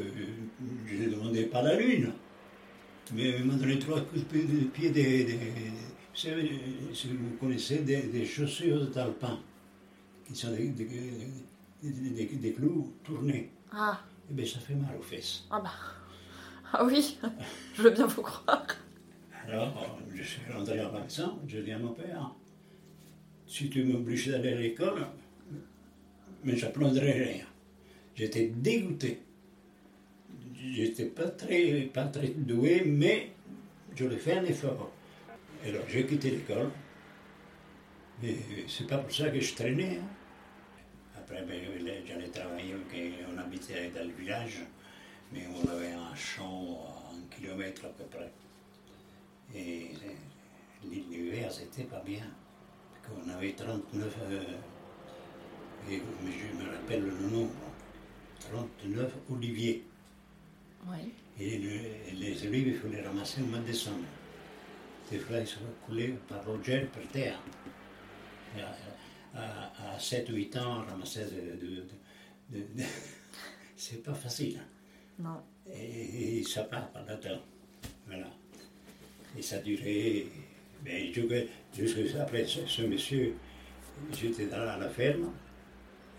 je 0.87 0.95
ne 0.95 1.09
demandais 1.09 1.43
pas 1.43 1.61
la 1.61 1.75
lune. 1.75 2.11
Mais 3.13 3.31
il 3.37 3.43
m'a 3.43 3.55
donné 3.55 3.77
trois 3.79 3.99
coups 3.99 4.21
de 4.31 4.65
pied, 4.67 4.89
des, 4.91 5.25
des, 5.25 5.39
si 6.13 7.07
vous 7.09 7.35
connaissez, 7.39 7.79
des, 7.79 8.25
chaussures 8.25 8.79
de 8.79 8.85
talpin, 8.85 9.39
qui 10.25 10.35
sont 10.35 10.51
des, 10.51 10.69
des, 11.83 12.53
clous 12.53 12.93
tournés. 13.03 13.51
Ah. 13.73 13.99
Eh 14.29 14.33
bien, 14.33 14.45
ça 14.45 14.59
fait 14.59 14.75
mal 14.75 14.95
aux 14.97 15.03
fesses. 15.03 15.43
Ah 15.49 15.59
bah. 15.59 15.73
Ah 16.71 16.85
oui, 16.85 17.17
je 17.73 17.81
veux 17.81 17.89
bien 17.89 18.05
vous 18.05 18.21
croire. 18.21 18.65
Alors, 19.47 19.97
je 20.13 20.23
suis 20.23 20.41
rentré 20.51 20.79
à 20.79 20.91
maison, 20.91 21.39
je 21.47 21.59
dis 21.59 21.71
à 21.71 21.79
mon 21.79 21.93
père, 21.93 22.31
si 23.47 23.69
tu 23.69 23.83
m'obliges 23.83 24.29
d'aller 24.29 24.53
à 24.53 24.55
l'école, 24.55 25.07
mais 26.43 26.55
j'apprendrai 26.55 27.11
rien. 27.11 27.45
J'étais 28.15 28.47
dégoûté. 28.47 29.21
J'étais 30.55 31.05
pas 31.05 31.27
très, 31.27 31.89
pas 31.93 32.05
très 32.05 32.27
doué, 32.27 32.83
mais 32.85 33.31
je 33.95 34.05
l'ai 34.05 34.17
fait 34.17 34.33
un 34.33 34.45
effort. 34.45 34.91
Alors 35.65 35.83
j'ai 35.87 36.05
quitté 36.05 36.31
l'école, 36.31 36.69
mais 38.21 38.35
c'est 38.67 38.87
pas 38.87 38.99
pour 38.99 39.11
ça 39.11 39.29
que 39.29 39.39
je 39.39 39.55
traînais. 39.55 39.99
Hein. 39.99 41.17
Après, 41.17 41.43
ben, 41.43 41.59
j'allais 42.07 42.29
travailler, 42.29 42.75
on 43.33 43.37
habitait 43.37 43.91
dans 43.93 44.05
le 44.05 44.13
village, 44.13 44.59
mais 45.33 45.47
on 45.47 45.67
avait 45.69 45.93
un 45.93 46.15
champ 46.15 46.79
à 46.85 47.15
un 47.15 47.35
kilomètre 47.35 47.85
à 47.85 47.89
peu 47.89 48.03
près. 48.05 48.31
Et 49.55 49.91
l'hiver, 50.83 51.51
c'était 51.51 51.83
pas 51.83 52.01
bien. 52.01 52.25
Parce 52.91 53.23
qu'on 53.23 53.29
avait 53.29 53.53
39, 53.53 54.17
euh, 54.23 54.43
et, 55.89 55.97
je 55.99 56.63
me 56.63 56.71
rappelle 56.71 57.03
le 57.03 57.29
nom, 57.29 57.49
39 58.39 59.13
oliviers. 59.31 59.83
Et 61.39 61.57
les 61.57 62.47
olives, 62.47 62.67
il 62.67 62.75
faut 62.75 62.87
les 62.87 63.01
ramasser 63.01 63.41
au 63.41 63.45
mois 63.45 63.59
de 63.59 63.65
décembre. 63.65 64.05
Des 65.09 65.19
fois, 65.19 65.39
ils 65.39 65.47
sont 65.47 65.59
coulés 65.85 66.15
par 66.27 66.45
Roger 66.45 66.87
par 66.93 67.03
terre. 67.11 67.39
à, 69.35 69.97
7-8 69.97 70.59
ans, 70.59 70.83
ramasser 70.87 71.25
de. 71.25 71.85
de, 72.49 72.83
c'est 73.75 74.03
pas 74.03 74.13
facile. 74.13 74.59
Non. 75.19 75.41
Et, 75.73 76.43
ça 76.43 76.63
part 76.63 76.91
par 76.91 77.05
là-dedans. 77.05 77.41
Voilà. 78.07 78.27
Et 79.37 79.41
ça 79.41 79.57
durait. 79.59 80.25
Jusqu'à 81.77 82.23
après 82.23 82.45
ce, 82.45 82.65
ce 82.65 82.81
monsieur, 82.81 83.35
j'étais 84.11 84.47
dans 84.47 84.65
la 84.65 84.89
ferme. 84.89 85.31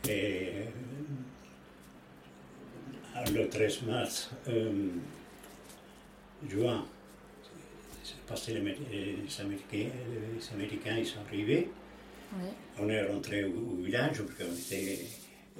Et 0.09 0.53
le 3.35 3.49
13 3.49 3.83
mars, 3.83 4.31
euh, 4.49 4.89
juin, 6.49 6.85
parce 8.27 8.47
que 8.47 8.53
les, 8.53 8.59
Américains, 8.59 9.67
les 9.73 10.55
Américains 10.55 10.97
ils 10.99 11.07
sont 11.07 11.21
arrivés. 11.29 11.69
On 12.79 12.89
est 12.89 13.07
rentré 13.07 13.45
au, 13.45 13.77
village, 13.83 14.23
parce 14.23 14.39
qu'on 14.39 14.55
était 14.55 14.99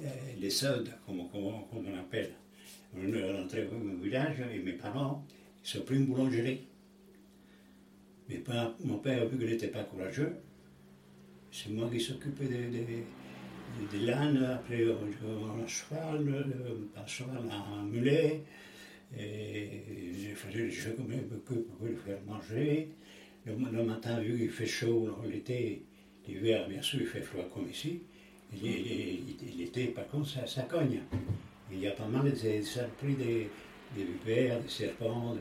euh, 0.01 0.07
les 0.39 0.49
soldes, 0.49 0.91
comme, 1.05 1.21
on 1.31 1.99
appelle. 1.99 2.31
On 2.95 3.13
est 3.13 3.31
rentré 3.31 3.67
au 3.67 4.03
village 4.03 4.37
et 4.53 4.59
mes 4.59 4.73
parents, 4.73 5.23
ils 5.63 5.79
ont 5.79 5.83
pris 5.83 5.95
une 5.95 6.05
boulangerie. 6.05 6.61
Mais 8.29 8.41
mon 8.83 8.97
père, 8.97 9.27
vu 9.27 9.37
qu'il 9.37 9.47
n'était 9.47 9.67
pas 9.67 9.83
courageux, 9.83 10.33
c'est 11.51 11.69
moi 11.69 11.89
qui 11.91 11.99
s'occupais 11.99 12.45
des, 12.45 12.67
des, 12.67 14.11
après 14.11 14.83
un 14.85 15.67
cheval, 15.67 16.45
un 16.95 17.07
cheval, 17.07 17.43
un 17.51 17.83
mulet, 17.83 18.43
et 19.17 19.83
je 20.13 20.35
faisais 20.35 20.63
des 20.63 20.71
jeux 20.71 20.91
comme 20.91 21.07
pour 21.07 21.85
le 21.85 21.95
faire 21.95 22.19
manger. 22.25 22.89
Le, 23.45 23.83
matin, 23.83 24.19
vu 24.21 24.37
qu'il 24.37 24.49
fait 24.49 24.65
chaud, 24.65 25.09
l'été, 25.29 25.83
l'hiver, 26.27 26.67
bien 26.69 26.81
sûr, 26.81 27.01
il 27.01 27.07
fait 27.07 27.21
froid 27.21 27.43
comme 27.53 27.69
ici. 27.69 28.01
L'été, 28.61 29.87
par 29.87 30.07
contre, 30.07 30.29
ça, 30.29 30.47
ça, 30.47 30.63
cogne. 30.63 31.01
Il 31.71 31.79
y 31.79 31.87
a 31.87 31.91
pas 31.91 32.07
mal 32.07 32.23
de 32.23 32.87
pris 32.97 33.13
des, 33.15 33.49
des 33.95 34.03
vipères, 34.03 34.61
des 34.61 34.69
serpents, 34.69 35.35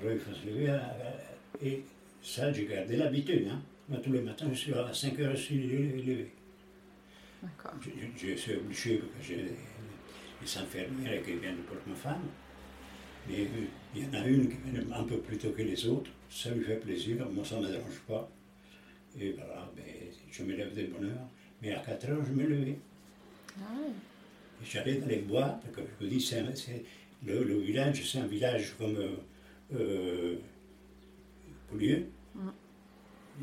alors 0.00 0.12
il 0.12 0.18
faut 0.18 0.34
se 0.34 0.46
lever. 0.46 0.76
Et 1.62 1.82
ça, 2.22 2.52
j'ai 2.52 2.66
gardé 2.66 2.96
l'habitude. 2.96 3.48
Hein. 3.50 3.62
Moi, 3.88 4.00
tous 4.02 4.12
les 4.12 4.20
matins, 4.20 4.48
je 4.50 4.58
suis 4.58 4.74
à 4.74 4.92
5 4.92 5.18
heures, 5.20 5.36
je 5.36 5.42
suis 5.42 5.58
levé. 5.58 6.30
Je, 7.82 8.28
je, 8.28 8.36
suis 8.36 8.54
obligé 8.54 8.96
parce 8.98 9.10
que 9.10 9.22
j'ai 9.22 9.36
les 9.36 10.58
infirmières 10.58 11.22
qui 11.22 11.34
viennent 11.34 11.62
pour 11.66 11.76
ma 11.86 11.94
femme. 11.94 12.22
Mais 13.28 13.46
il 13.94 14.02
y 14.02 14.06
en 14.06 14.14
a 14.14 14.26
une 14.26 14.48
qui 14.48 14.56
vient 14.70 14.82
un 14.92 15.04
peu 15.04 15.18
plus 15.18 15.36
tôt 15.36 15.50
que 15.50 15.62
les 15.62 15.86
autres. 15.86 16.10
Ça 16.30 16.50
lui 16.50 16.64
fait 16.64 16.76
plaisir, 16.76 17.28
moi 17.30 17.44
ça 17.44 17.56
ne 17.56 17.66
me 17.66 17.70
dérange 17.70 18.00
pas. 18.08 18.30
Et 19.20 19.32
voilà, 19.32 19.70
ben, 19.76 19.84
je 20.30 20.42
me 20.42 20.54
lève 20.56 20.74
de 20.74 20.86
bonne 20.86 21.10
heure. 21.10 21.28
Mais 21.62 21.72
à 21.72 21.80
4 21.80 22.10
heures, 22.10 22.24
je 22.24 22.32
me 22.32 22.46
levais. 22.46 22.78
Ah 23.60 23.62
j'allais 24.64 24.94
dans 24.94 25.06
les 25.06 25.18
bois, 25.18 25.60
parce 25.62 25.74
que 25.74 25.82
je 25.82 26.04
vous 26.04 26.10
dis, 26.10 26.20
c'est, 26.20 26.42
le, 27.26 27.44
le, 27.44 27.58
village, 27.58 28.02
c'est 28.10 28.18
un 28.18 28.26
village 28.26 28.74
comme 28.78 28.96
euh, 28.96 29.16
euh 29.74 30.36
Mm. 31.72 32.50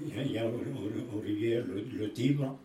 Il 0.07 0.31
y 0.31 0.37
a, 0.37 0.47
au, 0.47 1.19
rivière 1.19 1.65
le, 1.65 1.81
le 1.81 2.13
Tibre, 2.13 2.57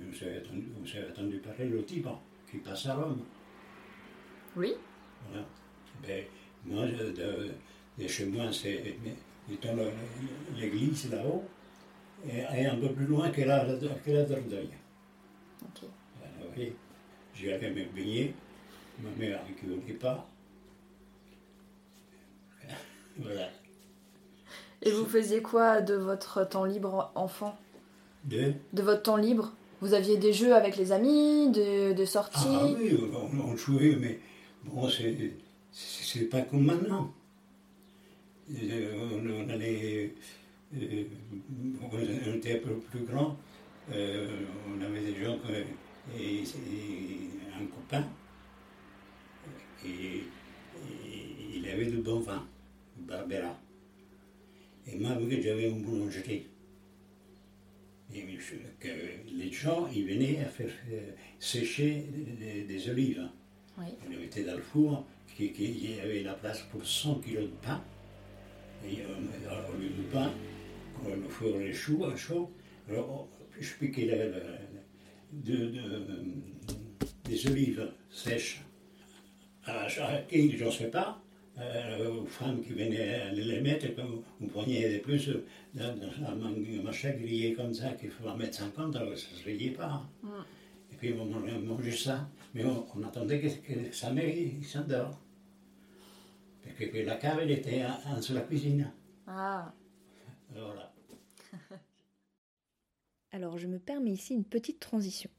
vous 0.00 0.24
avez 0.24 0.38
entendu, 0.38 0.66
vous 0.80 0.96
avez 0.96 1.10
entendu 1.10 1.38
parler 1.38 1.66
le 1.66 1.84
Tibre 1.84 2.20
qui 2.50 2.58
passe 2.58 2.86
à 2.86 2.94
Rome. 2.94 3.22
Oui. 4.56 4.74
Voilà. 5.28 5.46
Ben, 6.06 6.24
moi, 6.64 6.86
de, 6.86 7.12
de, 7.98 8.08
chez 8.08 8.26
moi, 8.26 8.52
c'est 8.52 8.96
l'église 10.56 11.10
là-haut, 11.10 11.44
et, 12.26 12.66
un 12.66 12.76
peu 12.76 12.92
plus 12.92 13.06
loin 13.06 13.30
que 13.30 13.42
la, 13.42 13.64
que 14.04 14.10
la 14.10 14.24
Dordogne. 14.24 14.78
Ok. 15.62 15.88
voyez, 16.54 16.74
j'y 17.34 17.52
allais 17.52 17.70
me 17.70 17.84
baigner, 17.84 18.34
ma 19.00 19.10
mère 19.10 19.42
ne 19.62 19.74
voulait 19.74 19.94
pas. 19.94 20.28
voilà. 23.18 23.50
Et 24.82 24.90
vous 24.90 25.06
faisiez 25.06 25.42
quoi 25.42 25.80
de 25.80 25.94
votre 25.94 26.44
temps 26.48 26.64
libre 26.64 27.12
enfant? 27.14 27.56
De 28.24 28.52
De 28.72 28.82
votre 28.82 29.02
temps 29.02 29.16
libre? 29.16 29.52
Vous 29.80 29.94
aviez 29.94 30.16
des 30.16 30.32
jeux 30.32 30.54
avec 30.54 30.76
les 30.76 30.92
amis, 30.92 31.50
de, 31.50 32.04
sorties? 32.04 32.46
Ah 32.46 32.66
oui, 32.66 32.96
on, 33.44 33.56
jouait, 33.56 33.96
mais 34.00 34.20
bon, 34.64 34.88
c'est 35.72 36.20
pas 36.30 36.42
comme 36.42 36.64
maintenant. 36.64 37.12
On, 38.48 39.48
allait. 39.48 40.14
Euh, 40.76 41.04
on 41.92 42.34
était 42.36 42.54
un 42.54 42.68
peu 42.68 42.74
plus 42.76 43.04
grand, 43.04 43.36
euh, 43.92 44.28
on 44.68 44.80
avait 44.80 45.00
des 45.00 45.24
gens, 45.24 45.36
et, 46.16 46.44
un 47.60 47.66
copain, 47.66 48.06
et, 49.84 50.22
il 51.54 51.68
avait 51.68 51.86
de 51.86 51.96
bon 51.98 52.20
vin, 52.20 52.46
Barbera. 52.98 53.61
Et 54.86 54.96
moi, 54.96 55.16
j'avais 55.40 55.68
une 55.68 55.82
boulangerie 55.82 56.46
que 58.78 58.88
les 59.34 59.50
gens 59.50 59.88
ils 59.88 60.04
venaient 60.06 60.40
à 60.40 60.48
faire 60.48 60.70
sécher 61.38 62.04
des, 62.68 62.90
olives. 62.90 63.28
Oui. 63.78 63.86
On 64.06 64.10
les 64.10 64.16
mettait 64.16 64.44
dans 64.44 64.56
le 64.56 64.62
four, 64.62 65.06
il 65.38 65.90
y 65.90 66.00
avait 66.00 66.22
la 66.22 66.34
place 66.34 66.60
pour 66.70 66.84
100 66.84 67.20
kilos 67.20 67.44
de 67.44 67.66
pain. 67.66 67.82
Et 68.84 68.98
au 69.02 69.80
lieu 69.80 69.88
du 69.88 70.02
pain, 70.12 70.30
quand 71.02 71.14
le 71.14 71.28
four 71.28 71.60
est 71.60 71.72
chaud, 71.72 72.04
chaud 72.16 72.50
alors 72.88 73.28
je 73.58 73.74
piquais 73.74 74.10
des 77.24 77.46
olives 77.46 77.92
sèches 78.10 78.62
à 79.64 79.86
qui, 80.28 80.56
je 80.56 80.64
ne 80.64 80.70
sais 80.70 80.90
pas, 80.90 81.22
euh, 81.31 81.31
aux 81.58 82.24
femmes 82.24 82.62
qui 82.62 82.72
venaient 82.72 83.32
les 83.32 83.60
mettre, 83.60 83.86
vous 84.40 84.48
preniez 84.48 84.88
des 84.88 84.98
plus 84.98 85.30
dans, 85.74 85.94
un 86.26 86.82
machin 86.82 87.10
grillé 87.10 87.54
comme 87.54 87.74
ça, 87.74 87.92
qu'il 87.92 88.10
faut 88.10 88.26
en 88.26 88.36
mettre 88.36 88.56
50, 88.56 88.96
alors 88.96 89.16
ça 89.16 89.26
ne 89.32 89.38
se 89.38 89.44
riait 89.44 89.70
pas. 89.70 90.02
Mm. 90.22 90.28
Et 90.92 90.96
puis 90.96 91.14
on 91.14 91.26
mangeait 91.26 91.90
ça, 91.90 92.28
mais 92.54 92.64
on, 92.64 93.02
attendait 93.02 93.40
que, 93.40 93.48
que 93.48 93.92
sa 93.92 94.10
mère 94.12 94.34
s'endort. 94.62 95.18
Parce 96.62 96.76
que, 96.76 96.98
la 96.98 97.16
cave, 97.16 97.40
elle 97.42 97.50
était 97.50 97.84
en, 97.84 98.20
de 98.20 98.34
la 98.34 98.40
cuisine. 98.42 98.92
Ah. 99.26 99.72
Voilà. 100.50 100.92
Alors 103.32 103.58
je 103.58 103.66
me 103.66 103.78
permets 103.78 104.12
ici 104.12 104.34
une 104.34 104.44
petite 104.44 104.80
transition. 104.80 105.30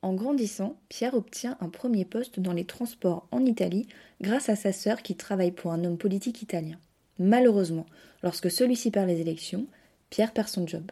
En 0.00 0.14
grandissant, 0.14 0.76
Pierre 0.88 1.14
obtient 1.14 1.56
un 1.60 1.68
premier 1.68 2.04
poste 2.04 2.38
dans 2.38 2.52
les 2.52 2.64
transports 2.64 3.26
en 3.32 3.44
Italie 3.44 3.88
grâce 4.20 4.48
à 4.48 4.54
sa 4.54 4.72
sœur 4.72 5.02
qui 5.02 5.16
travaille 5.16 5.50
pour 5.50 5.72
un 5.72 5.84
homme 5.84 5.98
politique 5.98 6.40
italien. 6.40 6.78
Malheureusement, 7.18 7.86
lorsque 8.22 8.50
celui-ci 8.50 8.92
perd 8.92 9.08
les 9.08 9.20
élections, 9.20 9.66
Pierre 10.10 10.32
perd 10.32 10.48
son 10.48 10.66
job. 10.66 10.90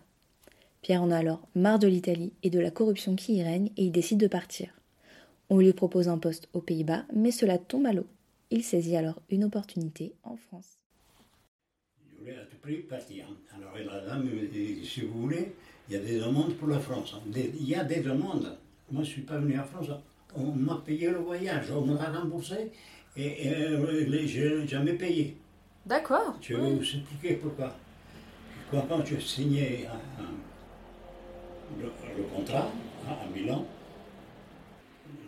Pierre 0.83 1.03
en 1.03 1.13
a 1.13 1.19
alors 1.19 1.47
marre 1.55 1.79
de 1.79 1.87
l'Italie 1.87 2.33
et 2.43 2.51
de 2.51 2.59
la 2.59 2.73
corruption 2.73 3.15
qui 3.15 3.35
y 3.37 3.43
règne 3.45 3.71
et 3.77 3.85
il 3.85 3.93
décide 3.93 4.19
de 4.19 4.27
partir. 4.27 4.71
On 5.51 5.59
lui 5.59 5.73
propose 5.73 6.09
un 6.09 6.19
poste 6.19 6.49
aux 6.53 6.61
Pays-Bas, 6.61 7.05
mais 7.15 7.31
cela 7.31 7.59
tombe 7.59 7.87
à 7.87 7.93
l'eau. 7.93 8.07
Il 8.51 8.65
saisit 8.65 8.97
alors 8.97 9.23
une 9.31 9.45
opportunité 9.45 10.15
en 10.25 10.37
France. 10.37 10.79
Alors 13.55 13.77
si 14.83 15.01
vous 15.03 15.29
a 15.93 16.05
des 16.05 16.19
demandes 16.19 16.55
pour 16.55 16.69
France. 16.81 17.15
Moi, 18.91 19.03
je 19.03 19.09
ne 19.09 19.13
suis 19.15 19.23
pas 19.23 19.39
venu 19.39 19.59
en 19.59 19.65
France. 19.65 19.89
On 20.35 20.53
m'a 20.53 20.83
payé 20.85 21.09
le 21.11 21.19
voyage, 21.19 21.71
on 21.71 21.87
m'a 21.87 22.11
remboursé 22.11 22.71
et, 23.17 23.49
et 23.49 23.55
je 24.27 24.61
n'ai 24.61 24.69
jamais 24.69 24.93
payé. 24.93 25.37
D'accord. 25.85 26.37
Je 26.43 26.55
vais 26.55 26.71
vous 26.75 26.81
expliquer 26.83 27.35
pourquoi? 27.35 27.75
Quand, 28.71 28.83
quand 28.89 29.05
je 29.05 29.19
signais 29.19 29.87
un- 29.87 30.23
un- 30.23 30.37
le, 31.81 31.91
le 32.19 32.23
contrat 32.25 32.69
à, 33.09 33.13
à 33.25 33.27
Milan, 33.35 33.65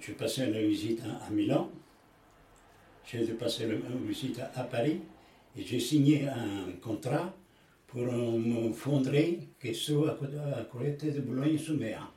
je 0.01 0.13
passais 0.13 0.51
la 0.51 0.61
visite 0.63 1.01
à, 1.05 1.27
à 1.27 1.31
Milan, 1.31 1.71
j'ai 3.07 3.25
passé 3.35 3.67
la 3.67 3.77
visite 4.07 4.41
à, 4.41 4.61
à 4.61 4.65
Paris, 4.65 5.01
et 5.57 5.63
j'ai 5.65 5.81
signé 5.81 6.29
un 6.29 6.73
contrat 6.83 7.33
pour 7.87 8.03
une 8.03 8.75
fonderie 8.75 9.49
qui 9.61 9.75
se 9.75 9.93
trouve 9.93 10.09
à 10.11 10.65
côté, 10.71 11.11
de 11.11 11.21
Boulogne-sur-Mer. 11.21 12.13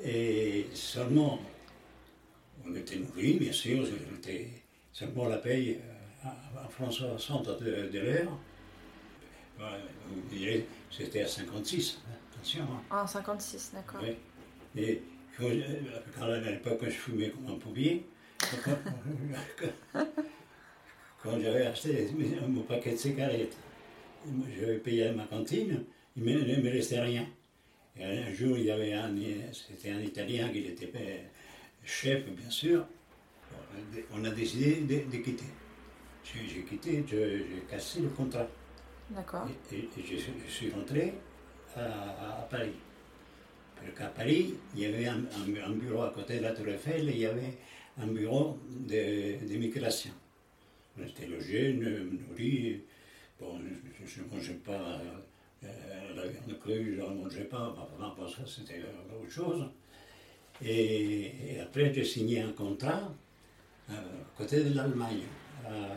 Et 0.00 0.66
seulement, 0.74 1.38
on 2.66 2.74
était 2.74 2.96
nourris, 2.96 3.34
bien 3.34 3.52
sûr, 3.52 3.86
seulement 4.92 5.26
la 5.28 5.38
paye 5.38 5.78
à, 6.24 6.68
François 6.68 7.08
60 7.18 7.62
de, 7.62 7.88
de 7.88 7.98
l'heure. 8.00 8.38
Ouais, 9.58 10.64
c'était 10.90 11.22
à 11.22 11.26
56, 11.28 12.00
hein, 12.06 12.12
attention. 12.34 12.62
hein. 12.64 12.82
Ah, 12.90 13.06
56, 13.06 13.72
d'accord. 13.74 14.00
Oui. 14.02 14.16
Et 14.80 15.02
quand, 15.36 15.48
je- 15.50 16.18
quand 16.18 16.24
à 16.26 16.38
l'époque, 16.38 16.80
je 16.84 16.90
fumais 16.90 17.30
comme 17.30 17.46
un 17.54 17.58
pouvier, 17.58 18.04
quand, 18.64 18.78
quand 21.22 21.40
j'avais 21.40 21.66
acheté 21.66 22.08
mon 22.48 22.62
paquet 22.62 22.92
de 22.92 22.96
cigarettes, 22.96 23.56
j'avais 24.58 24.78
payé 24.78 25.06
à 25.08 25.12
ma 25.12 25.24
cantine, 25.24 25.84
il 26.16 26.24
ne 26.24 26.56
me 26.62 26.70
restait 26.70 27.00
rien. 27.00 27.26
Et 27.98 28.04
un 28.04 28.32
jour, 28.32 28.56
il 28.56 28.64
y 28.64 28.70
avait 28.70 28.92
un, 28.94 29.14
c'était 29.52 29.90
un 29.90 30.00
Italien 30.00 30.48
qui 30.50 30.60
était 30.60 30.90
chef, 31.84 32.24
bien 32.30 32.50
sûr. 32.50 32.86
On 34.12 34.24
a 34.24 34.30
décidé 34.30 34.76
de, 34.80 35.10
de 35.10 35.22
quitter. 35.22 35.44
J'ai 36.24 36.62
quitté, 36.62 37.04
j'ai 37.08 37.44
cassé 37.68 38.00
le 38.00 38.08
contrat. 38.08 38.46
D'accord. 39.10 39.46
Et, 39.72 39.76
et- 39.76 39.78
et 39.98 40.02
je, 40.04 40.16
suis- 40.16 40.32
je 40.46 40.50
suis 40.50 40.70
rentré 40.70 41.14
à, 41.76 42.46
Paris. 42.50 42.72
Parce 43.76 43.92
qu'à 43.98 44.06
Paris, 44.06 44.54
il 44.74 44.80
y 44.82 44.86
avait 44.86 45.06
un, 45.06 45.18
un- 45.18 45.64
un 45.70 45.72
bureau 45.72 46.02
à 46.02 46.10
côté 46.12 46.36
de 46.38 46.42
la 46.42 46.52
Tour 46.52 46.68
Eiffel, 46.68 47.08
et 47.08 47.12
il 47.12 47.18
y 47.18 47.26
avait 47.26 47.58
un 47.98 48.06
bureau 48.06 48.58
de- 48.70 49.44
d'immigration. 49.44 50.12
On 50.98 51.02
était 51.06 51.26
logés, 51.26 51.72
nourris. 51.74 52.80
Bon, 53.40 53.58
je 54.06 54.20
ne 54.22 54.26
mangeais 54.28 54.54
pas 54.54 55.00
euh, 55.64 56.14
la 56.16 56.26
viande 56.28 56.58
crue, 56.60 56.96
je 56.96 57.02
ne 57.02 57.14
mangeais 57.22 57.44
pas, 57.44 57.74
enfin, 57.76 58.14
parce 58.16 58.36
que 58.36 58.46
c'était 58.46 58.80
autre 59.20 59.30
chose. 59.30 59.64
Et, 60.64 61.54
et 61.54 61.60
après, 61.60 61.92
j'ai 61.94 62.04
signé 62.04 62.40
un 62.40 62.52
contrat 62.52 63.12
euh, 63.90 63.94
côté 64.36 64.62
de 64.64 64.74
l'Allemagne. 64.74 65.22
Euh, 65.66 65.94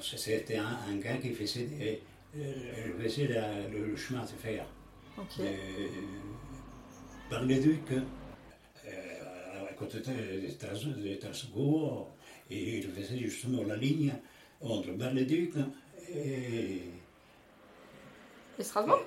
C'était 0.00 0.56
un, 0.56 0.78
un 0.88 0.96
gars 0.96 1.18
qui 1.18 1.30
faisait, 1.30 1.64
des- 1.66 2.00
euh, 2.36 2.98
faisait 3.02 3.28
la- 3.28 3.68
le, 3.68 3.94
chemin 3.96 4.22
de 4.22 4.28
fer. 4.28 4.64
Ok. 5.18 5.38
de- 5.38 5.44
par 7.28 7.44
les 7.44 7.60
ducs, 7.60 7.92
à 9.70 9.72
côté 9.74 9.98
de 10.00 10.48
Strasbourg, 10.48 12.08
et 12.50 12.78
il 12.78 12.88
faisait 12.90 13.18
justement 13.18 13.62
la 13.62 13.76
ligne 13.76 14.12
entre 14.60 14.90
Bar-le-Duc 14.92 15.52
et. 16.12 16.82
Et 18.60 18.62
Strasbourg? 18.62 19.00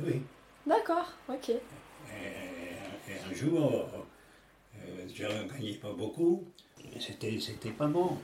Oui. 0.00 0.20
D'accord, 0.66 1.10
ok. 1.28 1.48
Et, 1.48 1.58
et 3.08 3.18
un 3.30 3.34
jour, 3.34 3.88
euh, 4.76 5.06
je 5.14 5.24
ne 5.24 5.48
gagnais 5.48 5.74
pas 5.74 5.92
beaucoup. 5.92 6.44
C'était, 7.00 7.40
c'était 7.40 7.70
pas 7.70 7.86
bon. 7.86 8.18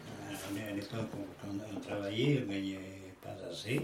À 0.69 0.73
l'époque, 0.73 1.09
quand 1.41 1.49
on 1.77 1.81
travaillait, 1.81 2.43
on 2.43 2.47
ne 2.47 2.53
gagnait 2.53 2.79
pas 3.23 3.35
assez. 3.51 3.81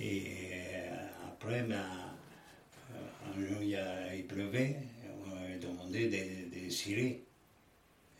Et 0.00 0.22
euh, 0.64 1.06
après, 1.28 1.62
ben, 1.62 1.84
euh, 2.94 3.30
un 3.34 3.46
jour, 3.46 3.58
il, 3.60 3.68
y 3.68 3.76
a- 3.76 4.14
il 4.14 4.26
pleuvait. 4.26 4.76
On 5.24 5.28
m'avait 5.34 5.58
demandé 5.58 6.08
de, 6.08 6.64
de 6.64 6.70
cirer. 6.70 7.22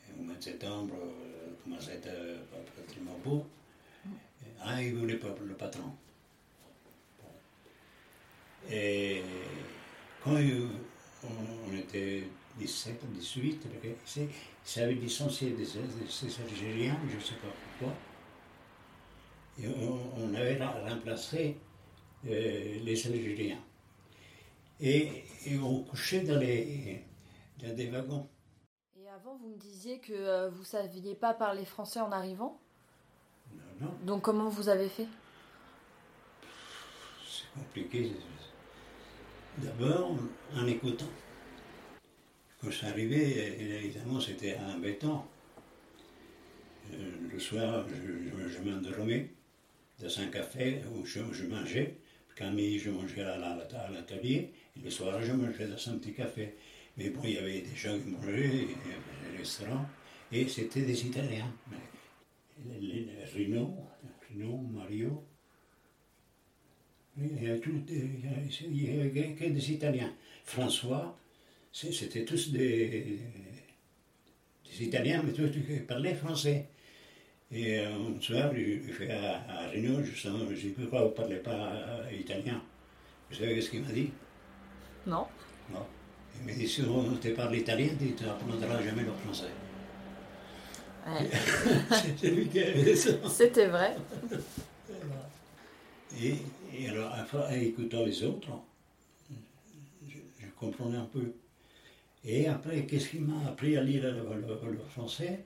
Et 0.09 0.13
Au 0.21 0.23
mois 0.23 0.35
de 0.37 0.43
septembre, 0.45 0.95
commençait 1.65 1.93
à 1.93 1.95
être 1.95 2.73
pratiquement 2.75 3.19
beau. 3.25 3.45
Ah, 4.63 4.83
il 4.83 4.95
voulait 4.95 5.17
pas 5.17 5.29
le 5.47 5.55
patron. 5.55 5.91
Et 8.71 9.23
quand 10.23 10.37
on, 11.25 11.77
était 11.77 12.25
17, 12.59 13.11
18, 13.13 13.67
il 13.85 13.95
s'est- 14.05 14.23
il 14.29 14.69
s'avait 14.69 14.95
licencié 14.95 15.51
des, 15.51 15.67
Algériens, 16.43 16.99
je 17.09 17.17
ne 17.17 17.21
sais 17.21 17.35
pas 17.35 17.49
pourquoi. 17.79 17.95
Et 19.59 19.69
on, 19.69 20.01
on 20.19 20.35
avait 20.35 20.63
remplacé 20.65 21.57
euh, 22.27 22.79
les 22.85 23.07
Algériens. 23.07 23.59
Et, 24.81 25.25
et 25.47 25.59
on 25.59 25.83
couchait 25.85 26.21
dans, 26.21 26.39
les, 26.39 27.05
dans 27.63 27.75
des 27.75 27.87
wagons. 27.89 28.29
Et 29.01 29.09
avant, 29.09 29.37
vous 29.37 29.49
me 29.49 29.57
disiez 29.57 30.01
que 30.01 30.13
euh, 30.13 30.51
vous 30.51 30.65
saviez 30.65 31.15
pas 31.15 31.33
parler 31.35 31.65
français 31.65 32.01
en 32.01 32.13
arrivant? 32.13 32.61
Non, 33.81 33.89
non, 33.89 33.95
Donc 34.05 34.23
comment 34.23 34.49
vous 34.49 34.69
avez 34.69 34.89
fait? 34.89 35.09
C'est 37.29 37.53
compliqué. 37.55 38.13
D'abord, 39.59 40.17
en 40.55 40.67
écoutant. 40.67 41.09
Quand 42.61 42.71
je 42.71 42.77
suis 42.77 42.87
évidemment, 42.87 44.21
c'était 44.21 44.57
embêtant. 44.59 45.27
Euh, 46.93 47.13
Le 47.33 47.39
soir, 47.39 47.87
je, 47.89 47.95
je- 47.95 48.49
je 48.49 48.59
m'endormais 48.63 49.31
dans 50.01 50.21
un 50.21 50.27
café 50.29 50.81
où 50.93 51.05
je, 51.05 51.21
je 51.33 51.45
mangeais. 51.47 51.97
Quand 52.37 52.51
midi, 52.53 52.79
je 52.79 52.91
mangeais 52.91 53.23
à 53.23 53.37
la- 53.39 53.53
à 53.87 53.91
l'atelier, 53.91 54.53
et 54.77 54.81
le 54.85 54.91
soir, 54.91 55.21
je 55.23 55.33
mangeais 55.33 55.67
dans 55.67 55.89
un 55.91 55.99
petit 55.99 56.13
café. 56.13 56.55
Mais 56.97 57.11
bon, 57.11 57.23
il 57.25 57.33
y 57.33 57.39
avait 57.39 57.61
des 57.63 57.75
gens 57.77 57.99
qui 57.99 58.09
mangeaient, 58.09 58.47
il 58.47 58.71
y 58.71 58.95
avait 58.97 59.31
des 59.33 59.39
restaurants, 59.39 59.87
et 60.33 60.47
c'était 60.49 60.83
des 60.83 61.07
Italiens. 61.07 61.53
Rino, 63.35 63.75
Rino, 64.29 64.57
Mario, 64.79 65.25
il 67.19 67.43
y 67.43 67.49
avait, 67.51 67.59
tout- 67.61 67.71
il 67.89 67.97
y 67.97 68.29
avait- 68.29 68.49
il 68.71 68.97
y 68.97 69.01
avait 69.01 69.33
que 69.35 69.45
des 69.45 69.73
Italiens. 69.73 70.13
François, 70.45 71.17
c'était 71.73 72.25
tous 72.25 72.51
des, 72.53 73.19
des 74.65 74.85
Italiens, 74.85 75.23
mais 75.25 75.33
tous 75.33 75.51
qui 75.51 75.61
parlaient 75.87 76.15
français. 76.15 76.67
Et 77.53 77.79
euh, 77.79 77.91
un 77.95 78.21
soir, 78.21 78.51
il 78.57 78.83
fait 78.93 79.11
à, 79.11 79.41
à 79.49 79.69
Reno, 79.71 80.03
justement, 80.03 80.41
je 80.51 80.55
dis 80.55 80.69
pourquoi 80.71 81.03
vous 81.03 81.09
ne 81.11 81.15
parlez 81.15 81.37
pas 81.37 81.73
euh, 81.73 82.11
italien 82.13 82.61
Vous 83.31 83.37
savez 83.37 83.61
ce 83.61 83.71
qu'il 83.71 83.83
m'a 83.83 83.93
dit? 83.93 84.11
Non. 85.07 85.27
Non. 85.73 85.87
Il 86.41 86.47
m'a 86.47 86.53
dit 86.53 86.67
si 86.69 86.83
on 86.83 87.15
te 87.17 87.29
parle 87.29 87.57
italien, 87.57 87.91
tu 87.99 88.25
n'apprendras 88.25 88.83
jamais 88.83 89.03
le 89.03 89.13
français. 89.13 89.53
Ouais. 91.07 91.29
C'est 92.21 92.31
lui 92.31 92.49
qui 92.49 92.61
avait 92.61 92.83
dit 92.83 92.97
ça. 92.97 93.11
C'était 93.29 93.69
vrai. 93.69 93.95
Et, 96.21 96.35
et 96.75 96.89
alors, 96.89 97.13
en 97.35 97.51
écoutant 97.51 98.05
les 98.05 98.23
autres, 98.25 98.49
je, 100.09 100.17
je 100.41 100.47
comprenais 100.59 100.97
un 100.97 101.05
peu. 101.07 101.33
Et 102.25 102.49
après, 102.49 102.87
qu'est-ce 102.87 103.09
qui 103.11 103.19
m'a 103.19 103.47
appris 103.49 103.77
à 103.77 103.83
lire 103.83 104.03
le, 104.03 104.11
le- 104.41 104.73
le 104.73 104.79
français? 104.91 105.41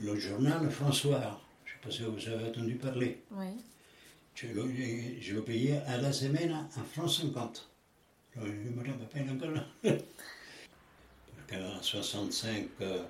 Le 0.00 0.16
journal 0.16 0.68
François. 0.70 1.40
Je 1.64 1.72
ne 1.72 1.76
sais 1.76 1.80
pas 1.82 1.90
si 1.90 2.02
vous 2.26 2.28
avez 2.34 2.48
entendu 2.48 2.74
parler. 2.76 3.22
Oui. 3.32 3.46
Je, 4.34 4.48
le- 4.48 5.20
je 5.20 5.34
le 5.34 5.42
payais 5.42 5.78
à 5.86 5.96
la 5.98 6.12
semaine 6.12 6.52
à 6.52 6.82
franc 6.84 7.08
50. 7.08 7.70
Je 8.36 8.40
me 8.40 8.78
rappelle 9.00 9.30
encore. 9.30 9.64
Parce 9.82 11.60
qu'en 11.62 11.82
65, 11.82 12.66
euh, 12.80 13.02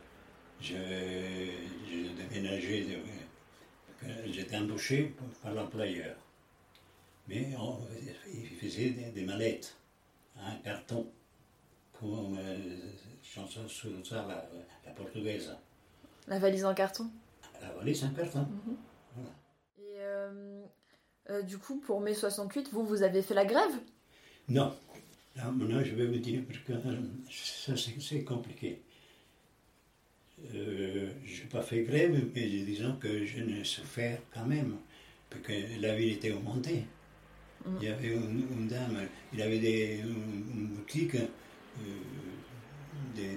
je, 0.60 0.74
je 0.74 2.22
déménageais, 2.22 2.82
de- 2.82 4.06
que 4.06 4.32
j'étais 4.32 4.56
embauché 4.56 5.14
par 5.42 5.54
l'employeur. 5.54 6.14
Mais 7.28 7.54
on- 7.58 7.78
il 8.32 8.46
faisait 8.58 8.90
des, 8.90 9.10
des 9.10 9.24
mallettes 9.24 9.76
en 10.38 10.56
carton, 10.62 11.10
comme 11.98 12.36
euh, 12.38 12.56
chanson 13.22 13.66
sur 13.68 13.90
ça, 14.06 14.24
la, 14.28 14.48
la 14.84 14.92
portugaise. 14.92 15.50
La 16.28 16.38
valise 16.38 16.64
en 16.64 16.74
carton. 16.74 17.10
La 17.60 17.70
valise 17.72 18.04
en 18.04 18.10
carton. 18.10 18.46
Voilà. 19.14 19.30
Et 19.78 19.98
euh, 20.00 20.62
euh, 21.30 21.42
du 21.42 21.58
coup, 21.58 21.78
pour 21.80 22.00
mai 22.00 22.14
68, 22.14 22.68
vous, 22.72 22.84
vous 22.84 23.02
avez 23.02 23.22
fait 23.22 23.34
la 23.34 23.44
grève? 23.44 23.72
Non, 24.48 24.72
là, 25.34 25.50
maintenant 25.50 25.82
je 25.82 25.94
vais 25.94 26.06
vous 26.06 26.18
dire, 26.18 26.42
parce 26.46 26.60
que 26.60 26.72
euh, 26.72 27.00
ça 27.30 27.74
c'est 27.76 28.22
compliqué. 28.24 28.82
Euh, 30.54 31.10
je 31.24 31.42
n'ai 31.42 31.48
pas 31.48 31.62
fait 31.62 31.82
grève, 31.82 32.12
mais 32.34 32.46
disons 32.48 32.96
que 32.96 33.24
je 33.24 33.40
n'ai 33.42 33.64
souffert 33.64 34.20
quand 34.34 34.44
même, 34.44 34.76
parce 35.30 35.42
que 35.42 35.80
la 35.80 35.96
ville 35.96 36.12
était 36.12 36.30
augmentée. 36.32 36.84
Mm. 37.66 37.76
Il 37.80 37.88
y 37.88 37.90
avait 37.90 38.08
une, 38.14 38.68
dame, 38.68 38.96
il 39.32 39.42
avait 39.42 39.58
des, 39.58 40.00
une, 40.00 40.68
boutique, 40.68 41.16
euh, 41.16 41.26
des, 43.14 43.28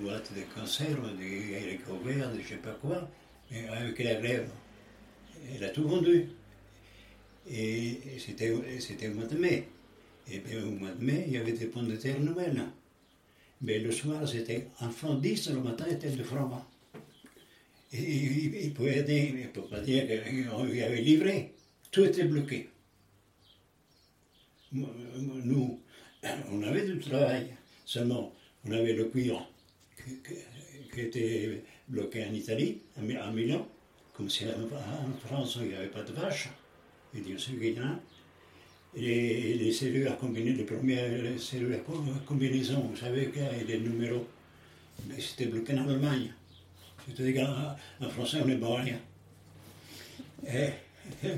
boîtes 0.00 0.32
de 0.34 0.42
conserve, 0.54 1.16
des 1.16 1.56
haricots 1.56 1.98
verts, 2.04 2.30
des 2.32 2.42
je 2.42 2.44
ne 2.44 2.48
sais 2.48 2.56
pas 2.56 2.76
quoi, 2.80 3.08
avec 3.70 3.98
la 3.98 4.14
grève, 4.16 4.50
elle 5.54 5.64
a 5.64 5.70
tout 5.70 5.88
vendu. 5.88 6.26
Et, 7.50 7.98
c'était 8.18 8.50
au 8.50 9.14
mois 9.14 9.24
de 9.24 9.36
mai. 9.36 9.68
Et 10.30 10.40
bien 10.40 10.62
au 10.62 10.70
mois 10.70 10.90
de 10.90 11.02
mai, 11.02 11.24
il 11.26 11.32
y 11.32 11.36
avait 11.38 11.52
des 11.52 11.66
pommes 11.66 11.88
de 11.88 11.96
terre 11.96 12.20
nouvelles. 12.20 12.62
Mais 13.62 13.78
le 13.78 13.90
soir, 13.90 14.28
c'était 14.28 14.66
un 14.80 14.90
franc 14.90 15.14
10, 15.14 15.50
le 15.50 15.60
matin, 15.60 15.86
c'était 15.88 16.10
deux 16.10 16.22
francs 16.22 16.50
20. 16.50 16.66
Et 17.94 18.02
il, 18.02 18.74
pouvait 18.74 19.02
ne 19.02 19.46
peut 19.46 19.62
pas 19.62 19.80
dire 19.80 20.04
qu'on 20.06 20.64
lui 20.64 20.82
avait 20.82 21.00
livré. 21.00 21.54
Tout 21.90 22.04
était 22.04 22.24
bloqué. 22.24 22.68
Nous, 24.72 25.80
on 26.50 26.62
avait 26.62 26.86
du 26.86 26.98
travail. 26.98 27.54
Seulement, 27.84 28.32
on 28.64 28.72
avait 28.72 28.92
le 28.92 29.04
cuir 29.06 29.48
qui, 30.92 31.00
était 31.00 31.62
bloqué 31.88 32.24
en 32.24 32.34
Italie, 32.34 32.78
à 32.98 33.00
Mi- 33.02 33.16
à 33.16 33.30
Milan. 33.30 33.66
Comme 34.12 34.28
si 34.28 34.44
en 34.46 35.26
France, 35.26 35.58
il 35.62 35.68
n'y 35.68 35.74
avait 35.74 35.86
pas 35.88 36.02
de 36.02 36.12
vaches. 36.12 36.48
Et 37.16 37.20
Dieu 37.20 37.38
sait 37.38 37.52
qu'il 37.52 37.74
y 37.76 37.80
en 37.80 37.84
a. 37.84 38.00
Et 38.96 39.00
les, 39.00 39.54
les 39.54 39.72
cellules 39.72 40.08
à 40.08 40.12
combiner, 40.12 40.52
les 40.52 40.64
premières 40.64 41.38
cellules 41.38 41.74
à 41.74 41.78
co- 41.78 42.02
combinaison, 42.26 42.80
vous 42.80 42.96
savez 42.96 43.30
qu'il 43.30 43.42
y 43.42 43.46
a 43.46 43.64
des 43.64 43.78
numéros. 43.78 44.26
Mais 45.06 45.20
c'était 45.20 45.46
bloqué 45.46 45.74
en 45.74 45.88
Allemagne. 45.88 46.32
C'est-à-dire 47.06 47.46
qu'en 47.46 48.06
en 48.06 48.10
français, 48.10 48.38
on 48.42 48.46
n'est 48.46 48.62
à 48.62 48.82
rien. 48.82 48.98
Et, 50.46 50.70
et 51.26 51.32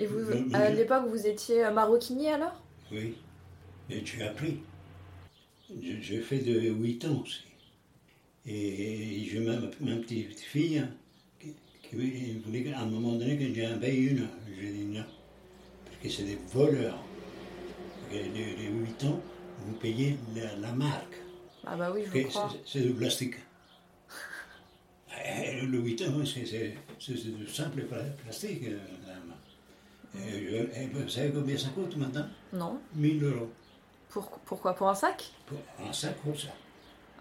Et 0.00 0.06
vous, 0.06 0.20
à 0.54 0.70
l'époque, 0.70 1.04
vous 1.08 1.26
étiez 1.26 1.64
euh, 1.66 1.70
maroquinier 1.72 2.30
alors? 2.32 2.58
Oui. 2.90 3.14
Et 3.90 4.04
j'ai 4.04 4.22
appris. 4.22 4.60
Je- 5.68 6.00
J'ai 6.00 6.20
fait 6.20 6.38
de 6.38 6.70
8 6.70 7.04
ans 7.04 7.22
aussi. 7.22 7.42
Et 8.46 9.28
j'ai 9.30 9.40
ma, 9.40 9.56
ma 9.80 9.96
petite 9.96 10.40
fille 10.40 10.82
qui, 11.38 11.54
qui 11.82 12.38
voulait 12.44 12.72
à 12.72 12.80
un 12.80 12.86
moment 12.86 13.12
donné 13.12 13.36
que 13.36 13.52
j'en 13.54 13.78
paye 13.78 14.06
une. 14.06 14.26
J'ai 14.58 14.72
dit 14.72 14.86
non. 14.86 15.04
Parce 15.84 15.96
que 16.02 16.08
c'est 16.08 16.22
des 16.24 16.38
voleurs. 16.52 16.98
Et 18.12 18.22
les, 18.22 18.56
les 18.56 18.68
8 18.68 19.04
ans, 19.04 19.20
vous 19.66 19.74
payez 19.74 20.16
la, 20.34 20.56
la 20.56 20.72
marque. 20.72 21.16
Ah 21.66 21.76
bah 21.76 21.92
oui, 21.94 22.02
je 22.06 22.18
vous 22.22 22.28
crois. 22.28 22.50
c'est- 22.64 22.80
du 22.80 22.94
plastique. 22.94 23.34
Eh, 25.22 25.66
Le 25.66 25.78
8 25.78 26.02
ans, 26.02 26.24
c'est 26.24 26.44
du 27.00 27.46
simple 27.48 27.82
pla- 27.82 27.98
plastique. 28.24 28.62
Euh. 30.16 30.18
Et 30.18 30.44
je- 30.44 30.80
et 30.80 30.86
vous 30.92 31.08
savez 31.08 31.30
combien 31.32 31.56
ça 31.58 31.68
coûte 31.70 31.96
maintenant 31.96 32.26
Non 32.52 32.80
1000 32.94 33.22
euros. 33.24 33.50
Pour, 34.08 34.28
Pourquoi 34.44 34.74
Pour 34.74 34.88
un 34.88 34.94
sac 34.94 35.30
Pour 35.46 35.58
un 35.86 35.92
sac 35.92 36.16
comme 36.24 36.36
ça. 36.36 36.48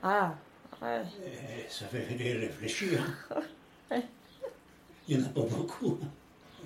Ah, 0.02 0.34
ouais. 0.82 1.02
Eh, 1.26 1.70
Ça 1.70 1.86
fait 1.88 2.04
réfléchir. 2.06 3.00
hein. 3.32 3.42
Il 5.08 5.18
n'y 5.18 5.24
en 5.24 5.26
a 5.26 5.30
pas 5.30 5.42
beaucoup. 5.42 5.98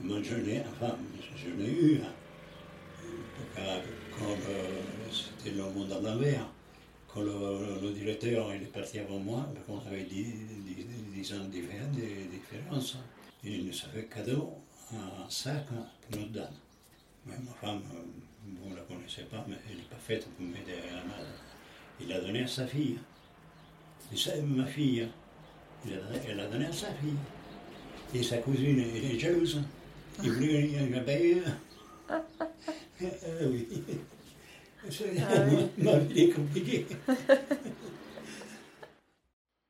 Moi, 0.02 0.22
je 0.22 0.36
l'ai, 0.36 0.62
enfin, 0.62 0.96
je 1.36 1.50
l'ai 1.52 1.72
eu. 1.72 2.02
hein. 2.02 2.12
Quand 4.18 4.26
euh, 4.50 4.80
c'était 5.12 5.56
le 5.56 5.64
monde 5.64 5.90
l'envers, 6.04 6.48
quand 7.08 7.22
le, 7.22 7.32
le 7.82 7.92
directeur 7.94 8.54
il 8.54 8.64
est 8.64 8.66
parti 8.72 9.00
avant 9.00 9.20
moi, 9.20 9.48
on 9.68 9.80
avait 9.88 10.04
10, 10.04 10.26
10, 10.66 10.86
10 11.14 11.34
ans 11.34 11.44
de 11.46 11.50
diffé- 11.52 11.90
de 11.92 12.30
différence, 12.32 12.98
il 13.44 13.66
nous 13.66 13.72
a 13.74 13.88
fait 13.88 14.06
cadeau 14.06 14.54
un 14.96 15.30
sac 15.30 15.66
pour 15.68 16.20
notre 16.20 16.32
dame. 16.32 16.54
Mais 17.26 17.36
ma 17.40 17.52
femme, 17.54 17.82
euh, 17.96 18.04
vous 18.62 18.70
ne 18.70 18.76
la 18.76 18.82
connaissez 18.84 19.24
pas, 19.24 19.44
mais 19.48 19.56
elle 19.70 19.78
n'est 19.78 19.84
pas 19.84 19.96
faite 19.98 20.28
pour 20.28 20.46
m'aider 20.46 20.74
à 20.92 20.96
la 20.98 21.04
malle. 21.04 21.28
Il 22.00 22.08
l'a 22.10 22.20
donné 22.20 22.44
à 22.44 22.48
sa 22.48 22.68
fille. 22.68 22.98
Et 24.12 24.18
ça, 24.18 24.32
ma 24.42 24.66
fille, 24.66 25.08
il 25.86 25.92
donné- 25.92 26.20
elle 26.28 26.38
l'a 26.38 26.48
donné 26.48 26.66
à 26.66 26.74
sa 26.74 26.92
fille. 26.94 27.16
Et 28.14 28.22
sa 28.24 28.38
cousine, 28.38 28.80
elle 28.80 29.06
est 29.16 29.20
jalouse. 29.20 29.62
Il 30.24 30.32
voulait 30.32 30.78
un 30.96 31.00
payer. 31.04 31.42
Ah 33.02 33.08
oui. 33.48 33.68
C'est- 34.90 35.16
Ah 35.20 35.44
oui. 35.50 35.68
Ma 35.78 35.98
vie 36.00 36.22
est 36.22 36.30
compliquée. 36.30 36.86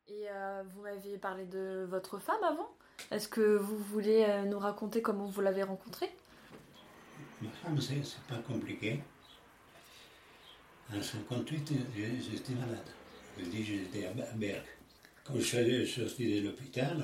Et 0.07 0.27
euh, 0.29 0.63
vous 0.67 0.81
m'aviez 0.81 1.17
parlé 1.17 1.45
de 1.45 1.85
votre 1.89 2.19
femme 2.19 2.43
avant? 2.43 2.69
Est-ce 3.11 3.27
que 3.27 3.57
vous 3.57 3.77
voulez 3.77 4.25
euh, 4.27 4.43
nous 4.45 4.59
raconter 4.59 5.01
comment 5.01 5.25
vous 5.25 5.41
l'avez 5.41 5.63
rencontrée 5.63 6.09
Ma 7.41 7.49
femme, 7.49 7.79
c'est 7.81 8.01
pas 8.27 8.41
compliqué. 8.47 8.99
En 10.93 11.01
58, 11.01 11.71
j'ai- 11.95 12.21
j'étais 12.31 12.53
malade. 12.53 12.85
Je 13.39 13.45
dis, 13.45 13.63
j'étais 13.63 14.05
à 14.05 14.11
Berck. 14.35 14.65
Quand 15.23 15.35
je 15.39 15.41
suis 15.85 15.87
sorti 16.01 16.41
de 16.41 16.47
l'hôpital, 16.47 17.03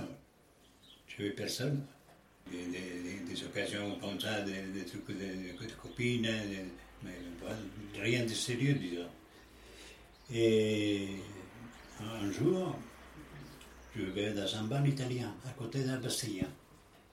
je 1.07 1.23
n'avais 1.23 1.33
personne. 1.35 1.85
Des, 2.51 3.43
occasions 3.45 3.97
comme 3.99 4.19
ça, 4.19 4.41
des, 4.41 4.61
des 4.73 4.83
trucs 4.83 5.07
de, 5.07 5.13
de 5.65 5.71
copines, 5.81 6.27
mais 7.03 7.11
rien 8.01 8.23
de 8.25 8.29
sérieux, 8.29 8.73
disons. 8.73 9.07
Et 10.33 11.09
un 12.01 12.31
jour, 12.31 12.75
je 13.95 14.03
vais 14.03 14.33
dans 14.33 14.55
un 14.55 14.63
bar 14.63 14.85
italien, 14.85 15.33
à 15.45 15.51
côté 15.51 15.83
de 15.83 15.87
la 15.89 15.97
Bastille, 15.97 16.45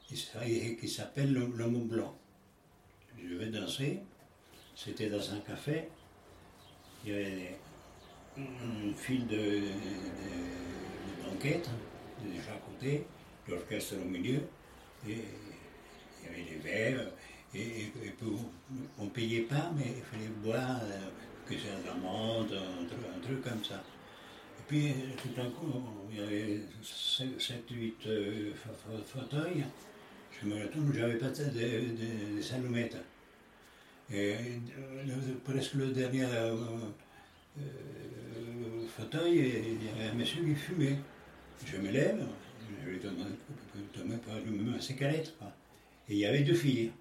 qui 0.09 0.89
s'appelle 0.89 1.33
le, 1.33 1.67
Mont 1.67 1.85
Blanc. 1.85 2.17
Je 3.23 3.35
vais 3.35 3.47
danser. 3.47 4.01
C'était 4.75 5.09
dans 5.09 5.33
un 5.33 5.41
café. 5.41 5.89
Il 7.05 7.13
y 7.13 7.15
avait 7.15 7.59
un 8.39 8.95
fil 8.95 9.27
de, 9.27 9.37
de, 9.37 9.41
de 9.61 11.31
banquettes 11.31 11.71
déjà 12.25 12.53
à 12.53 12.59
côté, 12.59 13.07
l'orchestre 13.49 13.95
au 14.03 14.05
milieu, 14.05 14.41
et 15.09 15.23
il 16.23 16.25
y 16.25 16.29
avait 16.29 16.51
des 16.51 16.59
verres. 16.59 17.09
Et, 17.55 17.93
on 18.99 19.05
ne 19.05 19.11
payait 19.11 19.43
pas, 19.43 19.71
mais 19.77 19.95
il 19.97 20.03
fallait 20.03 20.29
boire, 20.43 20.81
euh, 20.83 21.09
que 21.47 21.55
c'est 21.55 21.83
de 21.83 21.87
la 21.87 21.93
un, 21.93 22.45
truc- 22.87 23.07
un 23.17 23.21
truc 23.21 23.43
comme 23.43 23.65
ça. 23.65 23.83
Puis 24.69 24.93
tout 25.23 25.29
d'un 25.37 25.49
coup, 25.51 25.81
il 26.11 26.19
y 26.19 26.23
avait 26.23 26.61
7-8 26.83 27.93
fauteuils. 29.07 29.65
Je 30.33 30.47
me 30.47 30.63
retourne, 30.63 30.93
je 30.93 31.01
n'avais 31.01 31.19
pas 31.19 31.29
de, 31.29 31.45
de, 31.45 32.41
de 32.41 32.55
allumettes. 32.55 32.97
Et 34.13 34.35
euh, 34.35 35.35
presque 35.45 35.75
le 35.75 35.89
dernier 35.89 36.25
euh, 36.25 36.57
euh, 37.59 37.63
fauteuil, 38.97 39.37
il 39.37 39.85
y 39.85 39.89
avait 39.89 40.11
un 40.11 40.15
monsieur 40.15 40.45
qui 40.45 40.55
fumait. 40.55 40.97
Je 41.65 41.77
me 41.79 41.91
lève, 41.91 42.25
je 42.85 42.91
lui 42.91 42.99
demande 43.01 43.35
de 43.97 44.03
me 44.03 44.15
allumer 44.37 44.73
ma 44.73 44.81
cigarette. 44.81 45.35
Et 46.09 46.15
il 46.15 46.19
y 46.19 46.27
avait 46.27 46.43
deux 46.43 46.55
filles. 46.55 46.93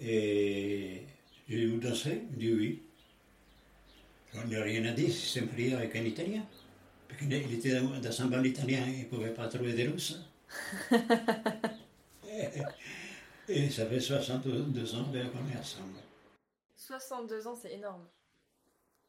Et 0.00 1.02
j'ai 1.48 1.56
dit, 1.56 1.66
vous 1.66 1.78
dansez? 1.78 2.22
Il 2.32 2.38
dit 2.38 2.52
oui. 2.52 2.82
Je 4.32 4.46
n'ai 4.46 4.62
rien 4.62 4.84
à 4.86 4.92
dire, 4.92 5.08
il 5.08 5.12
s'est 5.12 5.42
marié 5.42 5.74
avec 5.74 5.94
un 5.96 6.04
Italien. 6.04 6.44
Parce 7.10 7.18
qu'il 7.22 7.52
était 7.54 7.80
dans 7.80 8.20
un 8.22 8.26
bal 8.26 8.46
italien, 8.46 8.84
il 8.86 9.00
ne 9.00 9.04
pouvait 9.04 9.34
pas 9.34 9.48
trouver 9.48 9.72
des 9.72 9.88
Russes. 9.88 10.18
Et 13.48 13.68
ça 13.68 13.86
fait 13.86 14.00
62 14.00 14.94
ans 14.94 15.04
qu'on 15.04 15.14
est 15.14 15.58
ensemble. 15.58 15.98
62 16.76 17.46
ans, 17.48 17.54
c'est 17.60 17.72
énorme. 17.72 18.06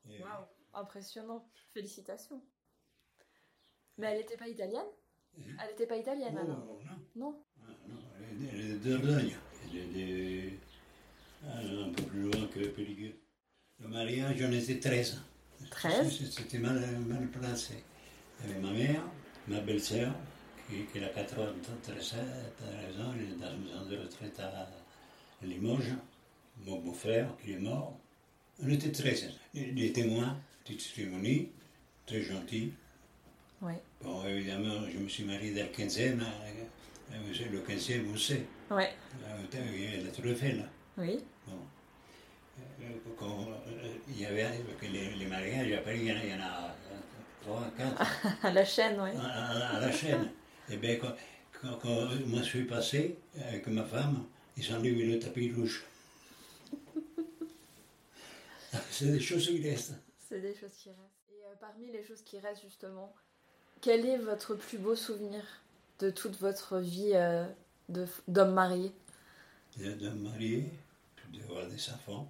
Waouh, 0.08 0.46
impressionnant. 0.74 1.48
Félicitations. 1.74 2.42
Mais 3.98 4.08
elle 4.08 4.18
n'était 4.20 4.38
pas 4.38 4.48
italienne? 4.48 4.86
Elle 5.38 5.70
n'était 5.70 5.86
pas 5.86 5.98
italienne 5.98 6.34
Oh, 6.36 6.40
alors? 6.44 6.66
non, 6.66 6.80
Non? 7.16 7.44
Ah, 7.62 7.72
non, 7.88 7.96
elle 8.52 8.60
est- 8.72 8.76
d'Ordogne. 8.80 9.36
Elle 9.72 9.78
est 9.78 10.50
de- 10.50 10.58
ah, 11.46 11.60
un 11.60 11.90
peu 11.94 12.04
plus 12.04 12.24
loin 12.24 12.48
que 12.48 12.68
Périgueux. 12.68 13.16
Le 13.80 13.88
mariage, 13.88 14.38
j'en 14.38 14.52
étais 14.52 14.80
13. 14.80 15.22
13 15.70 16.10
C'est- 16.18 16.26
C'était 16.42 16.58
mal, 16.60 16.80
mal 17.08 17.28
placé. 17.30 17.76
Il 18.44 18.50
y 18.50 18.54
avait 18.54 18.62
ma 18.62 18.72
mère, 18.72 19.02
ma 19.48 19.60
belle-sœur, 19.60 20.14
qui, 20.68 20.86
qui 20.86 21.04
a 21.04 21.10
93 21.10 22.14
ans, 22.14 22.16
elle 23.16 23.22
est 23.24 23.36
dans 23.36 23.52
une 23.54 23.64
maison 23.66 23.86
de 23.86 23.98
retraite 23.98 24.40
à, 24.40 24.68
Limoges, 25.44 25.94
mon 26.66 26.80
beau-frère 26.80 27.28
qui 27.44 27.54
est 27.54 27.60
mort. 27.60 27.98
On 28.64 28.70
était 28.70 28.92
très 28.92 29.16
des 29.54 29.92
témoins, 29.92 30.38
petite 30.64 30.82
cérémonie, 30.82 31.50
très 32.06 32.22
gentil. 32.22 32.74
Oui. 33.62 33.74
Bon, 34.04 34.24
évidemment, 34.26 34.88
je 34.88 35.00
me 35.00 35.08
suis 35.08 35.24
marié 35.24 35.54
dans 35.54 35.64
le 35.64 35.70
15e. 35.70 36.22
hein, 36.22 37.16
Le 37.52 37.60
15e, 37.62 38.04
vous 38.04 38.18
savez. 38.18 38.46
Oui. 38.70 38.84
Il 39.54 39.82
y 39.82 39.88
a 39.88 40.02
la 40.04 40.32
Eiffel, 40.32 40.58
là. 40.60 40.66
Oui. 40.98 41.20
Bon. 41.48 41.58
Quand 43.18 43.48
il 44.08 44.20
y 44.22 44.26
avait 44.26 44.46
que 44.80 44.86
les, 44.86 45.16
les 45.16 45.26
mariages, 45.26 45.72
après 45.72 45.98
il 45.98 46.06
y 46.06 46.12
en 46.12 46.42
a, 46.42 46.71
il 47.44 47.50
y 47.50 47.52
en 47.52 47.58
a 47.58 47.60
euh, 47.60 47.70
trois, 47.70 47.72
quatre 47.78 48.28
À 48.46 48.52
la 48.52 48.66
chaîne, 48.66 49.00
oui. 49.02 49.10
à, 49.20 49.26
à- 49.26 49.78
à 49.78 49.80
la 49.80 49.92
chaîne. 49.92 50.30
Et 50.70 50.78
bien, 50.78 50.96
quand, 50.98 51.14
quand- 51.62 51.78
quand 51.82 52.06
moi 52.28 52.40
je 52.42 52.48
suis 52.48 52.64
passé 52.66 53.18
avec 53.48 53.68
ma 53.68 53.84
femme, 53.84 54.26
ils 54.58 54.72
ont 54.74 54.78
levé 54.80 55.06
le 55.06 55.20
tapis 55.20 55.52
rouge. 55.52 55.84
C'est 58.92 59.12
des 59.12 59.20
choses 59.20 59.48
qui 59.48 59.68
restent. 59.70 59.94
C'est 60.30 60.40
des 60.42 60.54
choses 60.56 60.72
qui 60.78 60.90
restent. 60.90 61.02
Et 61.32 61.44
euh, 61.46 61.54
parmi 61.60 61.92
les 61.92 62.04
choses 62.04 62.22
qui 62.22 62.40
restent 62.40 62.62
justement, 62.64 63.14
quel 63.82 64.06
est 64.06 64.18
votre 64.18 64.56
plus 64.56 64.78
beau 64.78 64.96
souvenir 64.96 65.44
de 66.00 66.10
toute 66.10 66.38
votre 66.40 66.80
vie 66.80 67.12
euh, 67.14 67.46
d'homme 68.28 68.54
marié? 68.54 68.92
De, 69.78 69.94
de 69.94 70.10
me 70.10 70.30
marier, 70.30 70.70
d'avoir 71.34 71.68
des 71.68 71.90
enfants. 71.90 72.28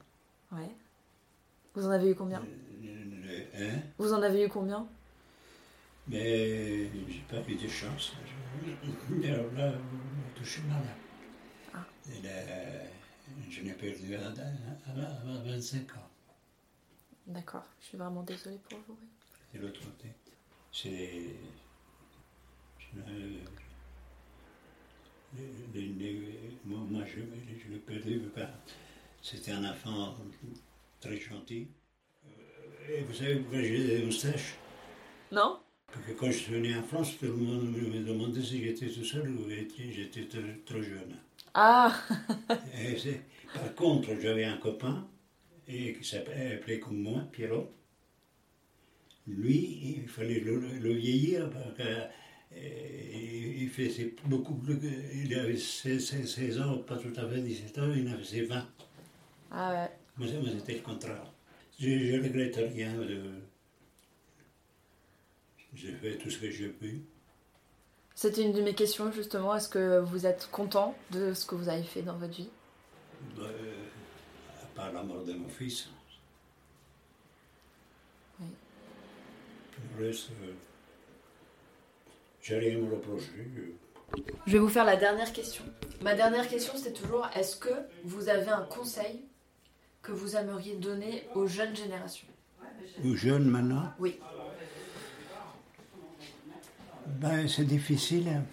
Ouais. 0.51 0.69
Vous 1.75 1.85
en 1.85 1.91
avez 1.91 2.11
eu 2.11 2.15
combien? 2.15 2.43
Le- 2.81 3.27
le- 3.27 3.45
hein, 3.55 3.79
Vous 3.97 4.13
en 4.13 4.21
avez 4.21 4.43
eu 4.45 4.49
combien? 4.49 4.87
Mais 6.07 6.89
j'ai 7.09 7.23
pas 7.29 7.41
eu 7.49 7.55
de 7.55 7.67
chance. 7.67 8.13
Je- 8.63 9.27
Alors 9.27 9.51
là, 9.53 9.73
on 9.75 10.39
touché 10.39 10.61
mal. 10.63 10.83
Ah. 11.73 11.85
Et 12.11 12.21
là, 12.21 12.31
je 13.49 13.61
l'ai 13.61 13.73
perdu 13.73 14.15
à 14.15 14.29
25 15.45 15.95
ans. 15.97 16.09
D'accord. 17.27 17.63
Je 17.79 17.85
suis 17.87 17.97
vraiment 17.97 18.23
désolée 18.23 18.59
pour 18.69 18.79
vous. 18.87 18.97
oui. 19.01 19.59
de 19.59 19.65
l'autre 19.65 19.81
côté. 19.81 20.09
C'est. 20.71 21.35
moi, 26.65 27.03
je, 27.05 27.19
je 27.63 27.71
l'ai 27.71 27.79
perdu. 27.79 28.21
C'était 29.21 29.51
un 29.51 29.63
enfant 29.69 30.15
très 30.99 31.17
gentil. 31.19 31.67
Euh, 32.25 32.29
Et 32.97 33.01
vous 33.03 33.13
savez 33.13 33.35
pourquoi 33.37 33.61
j'ai 33.61 33.99
des 33.99 34.05
moustaches 34.05 34.55
Non? 35.31 35.59
Quand 36.17 36.27
je 36.27 36.37
suis 36.37 36.53
venu 36.53 36.75
en 36.77 36.83
France, 36.83 37.17
tout 37.17 37.25
le 37.25 37.33
monde 37.35 37.71
me 37.71 38.03
demandait 38.03 38.41
si 38.41 38.63
j'étais 38.63 38.87
tout 38.87 39.03
seul 39.03 39.29
ou 39.29 39.49
j'étais 39.49 40.27
trop, 40.65 40.81
jeune. 40.81 41.15
Ah 41.53 41.93
Et 42.79 42.95
par 43.53 43.75
contre, 43.75 44.09
j'avais 44.21 44.45
un 44.45 44.57
copain 44.57 45.07
et 45.67 45.93
qui 45.93 46.03
s'appelait 46.07 46.79
comme 46.79 47.01
moi, 47.01 47.23
Pierrot. 47.31 47.71
Lui, 49.27 49.97
il 50.01 50.07
fallait 50.07 50.39
le, 50.39 50.59
le 50.59 50.93
vieillir 50.93 51.49
parce 51.49 51.73
que 51.77 51.83
euh, 51.83 53.67
faisait 53.71 54.13
beaucoup 54.25 54.55
plus. 54.55 54.79
que- 54.79 55.15
Il 55.23 55.33
avait 55.37 55.57
16, 55.57 56.05
16 56.05 56.35
16 56.35 56.59
ans, 56.61 56.77
pas 56.79 56.97
tout 56.97 57.13
à 57.15 57.27
fait 57.27 57.41
17 57.41 57.77
ans, 57.79 57.93
il 57.95 58.07
en 58.09 58.17
faisait 58.17 58.43
20. 58.43 58.67
Ah 59.51 59.71
ouais. 59.73 59.89
Moi, 60.17 60.27
c'était 60.57 60.73
le 60.73 60.79
contraire. 60.81 61.31
Je 61.79 61.89
ne 61.89 62.23
regrette 62.23 62.55
rien. 62.73 62.93
de- 62.95 63.41
J'ai 65.73 65.93
fait 65.93 66.17
tout 66.17 66.29
ce 66.29 66.37
que 66.39 66.51
j'ai 66.51 66.69
pu. 66.69 67.01
C'était 68.13 68.43
une 68.43 68.51
de 68.53 68.61
mes 68.61 68.75
questions 68.75 69.11
justement. 69.11 69.55
Est-ce 69.55 69.69
que 69.69 69.99
vous 69.99 70.25
êtes 70.25 70.49
content 70.51 70.95
de 71.11 71.33
ce 71.33 71.45
que 71.45 71.55
vous 71.55 71.69
avez 71.69 71.83
fait 71.83 72.01
dans 72.01 72.17
votre 72.17 72.33
vie? 72.33 72.49
Euh, 73.39 73.85
à 74.63 74.65
part 74.75 74.91
la 74.91 75.03
mort 75.03 75.23
de 75.23 75.33
mon 75.33 75.47
fils. 75.47 75.87
Oui. 78.39 78.47
Le 79.97 80.07
reste, 80.07 80.29
euh, 80.43 80.53
j'ai 82.41 82.57
rien 82.57 82.77
à 82.77 82.81
me 82.81 82.91
reprocher. 82.93 83.75
Je 84.45 84.51
vais 84.51 84.59
vous 84.59 84.69
faire 84.69 84.85
la 84.85 84.97
dernière 84.97 85.31
question. 85.31 85.63
Ma 86.01 86.15
dernière 86.15 86.47
question, 86.49 86.73
c'était 86.75 86.91
toujours 86.99 87.29
est-ce 87.35 87.55
que 87.55 87.69
vous 88.03 88.27
avez 88.27 88.49
un 88.49 88.63
conseil 88.63 89.21
que 90.01 90.11
vous 90.11 90.35
aimeriez 90.35 90.75
donner 90.75 91.27
aux 91.35 91.47
jeunes 91.47 91.75
générations? 91.75 92.27
Aux 93.05 93.15
jeunes 93.15 93.45
maintenant, 93.45 93.93
Oui. 93.99 94.19
Ben, 97.21 97.47
c'est 97.47 97.65
difficile. 97.65 98.27
hein. 98.29 98.43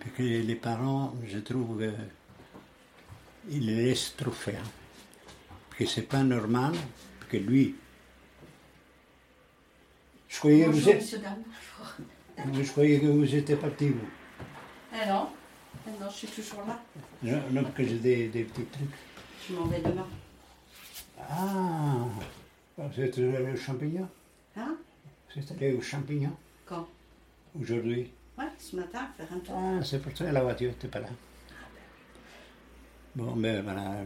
Parce 0.00 0.16
que 0.16 0.22
les 0.22 0.54
parents, 0.54 1.14
je 1.26 1.38
trouve, 1.38 1.82
euh, 1.82 1.92
ils 3.48 3.66
les 3.66 3.84
laissent 3.86 4.14
trop 4.16 4.30
faire. 4.30 4.62
Parce 5.70 5.78
que 5.78 5.86
c'est 5.86 6.02
pas 6.08 6.22
normal. 6.22 6.72
Parce 7.18 7.30
que 7.32 7.36
lui. 7.38 7.74
Je 10.28 10.38
croyais, 10.38 10.64
que 10.64 10.70
vous, 10.70 10.76
Bonjour, 10.76 10.92
êtes- 10.92 11.00
monsieur, 11.02 11.18
dame. 11.18 11.42
Bonjour. 12.44 12.64
je 12.64 12.70
croyais 12.70 13.00
que 13.00 13.06
vous 13.06 13.34
étiez 13.34 13.56
parti, 13.56 13.88
vous. 13.88 14.08
Ah 14.92 15.06
non, 15.06 15.28
Ah 15.86 15.90
non, 16.00 16.10
je 16.10 16.14
suis 16.16 16.28
toujours 16.28 16.64
là. 16.66 16.80
Non, 17.22 17.40
non, 17.52 17.62
parce 17.62 17.74
que 17.76 17.84
j'ai 17.84 17.98
des, 17.98 18.28
des 18.28 18.44
petits 18.44 18.64
trucs. 18.66 18.88
Je 19.48 19.54
m'en 19.54 19.66
vais 19.66 19.80
demain. 19.80 20.06
Ah 21.18 22.06
Vous 22.76 23.00
êtes 23.00 23.16
allé 23.18 23.52
aux 23.52 23.56
champignons 23.56 24.08
Hein? 24.56 24.76
Vous 25.34 25.40
êtes 25.40 25.52
allé 25.52 25.72
aux 25.74 25.80
champignons 25.82 26.36
Quand? 26.66 26.86
Aujourd'hui 27.60 28.10
Ouais, 28.38 28.44
ce 28.58 28.74
matin, 28.76 29.08
faire 29.16 29.28
un 29.32 29.38
tour. 29.38 29.54
Ah, 29.56 29.80
c'est 29.84 30.02
pour 30.02 30.16
ça 30.16 30.30
la 30.32 30.42
voiture 30.42 30.70
n'était 30.70 30.88
pas 30.88 31.00
là. 31.00 31.08
Bon, 33.14 33.36
ben 33.36 33.62
voilà. 33.62 33.92
Euh, 33.92 34.04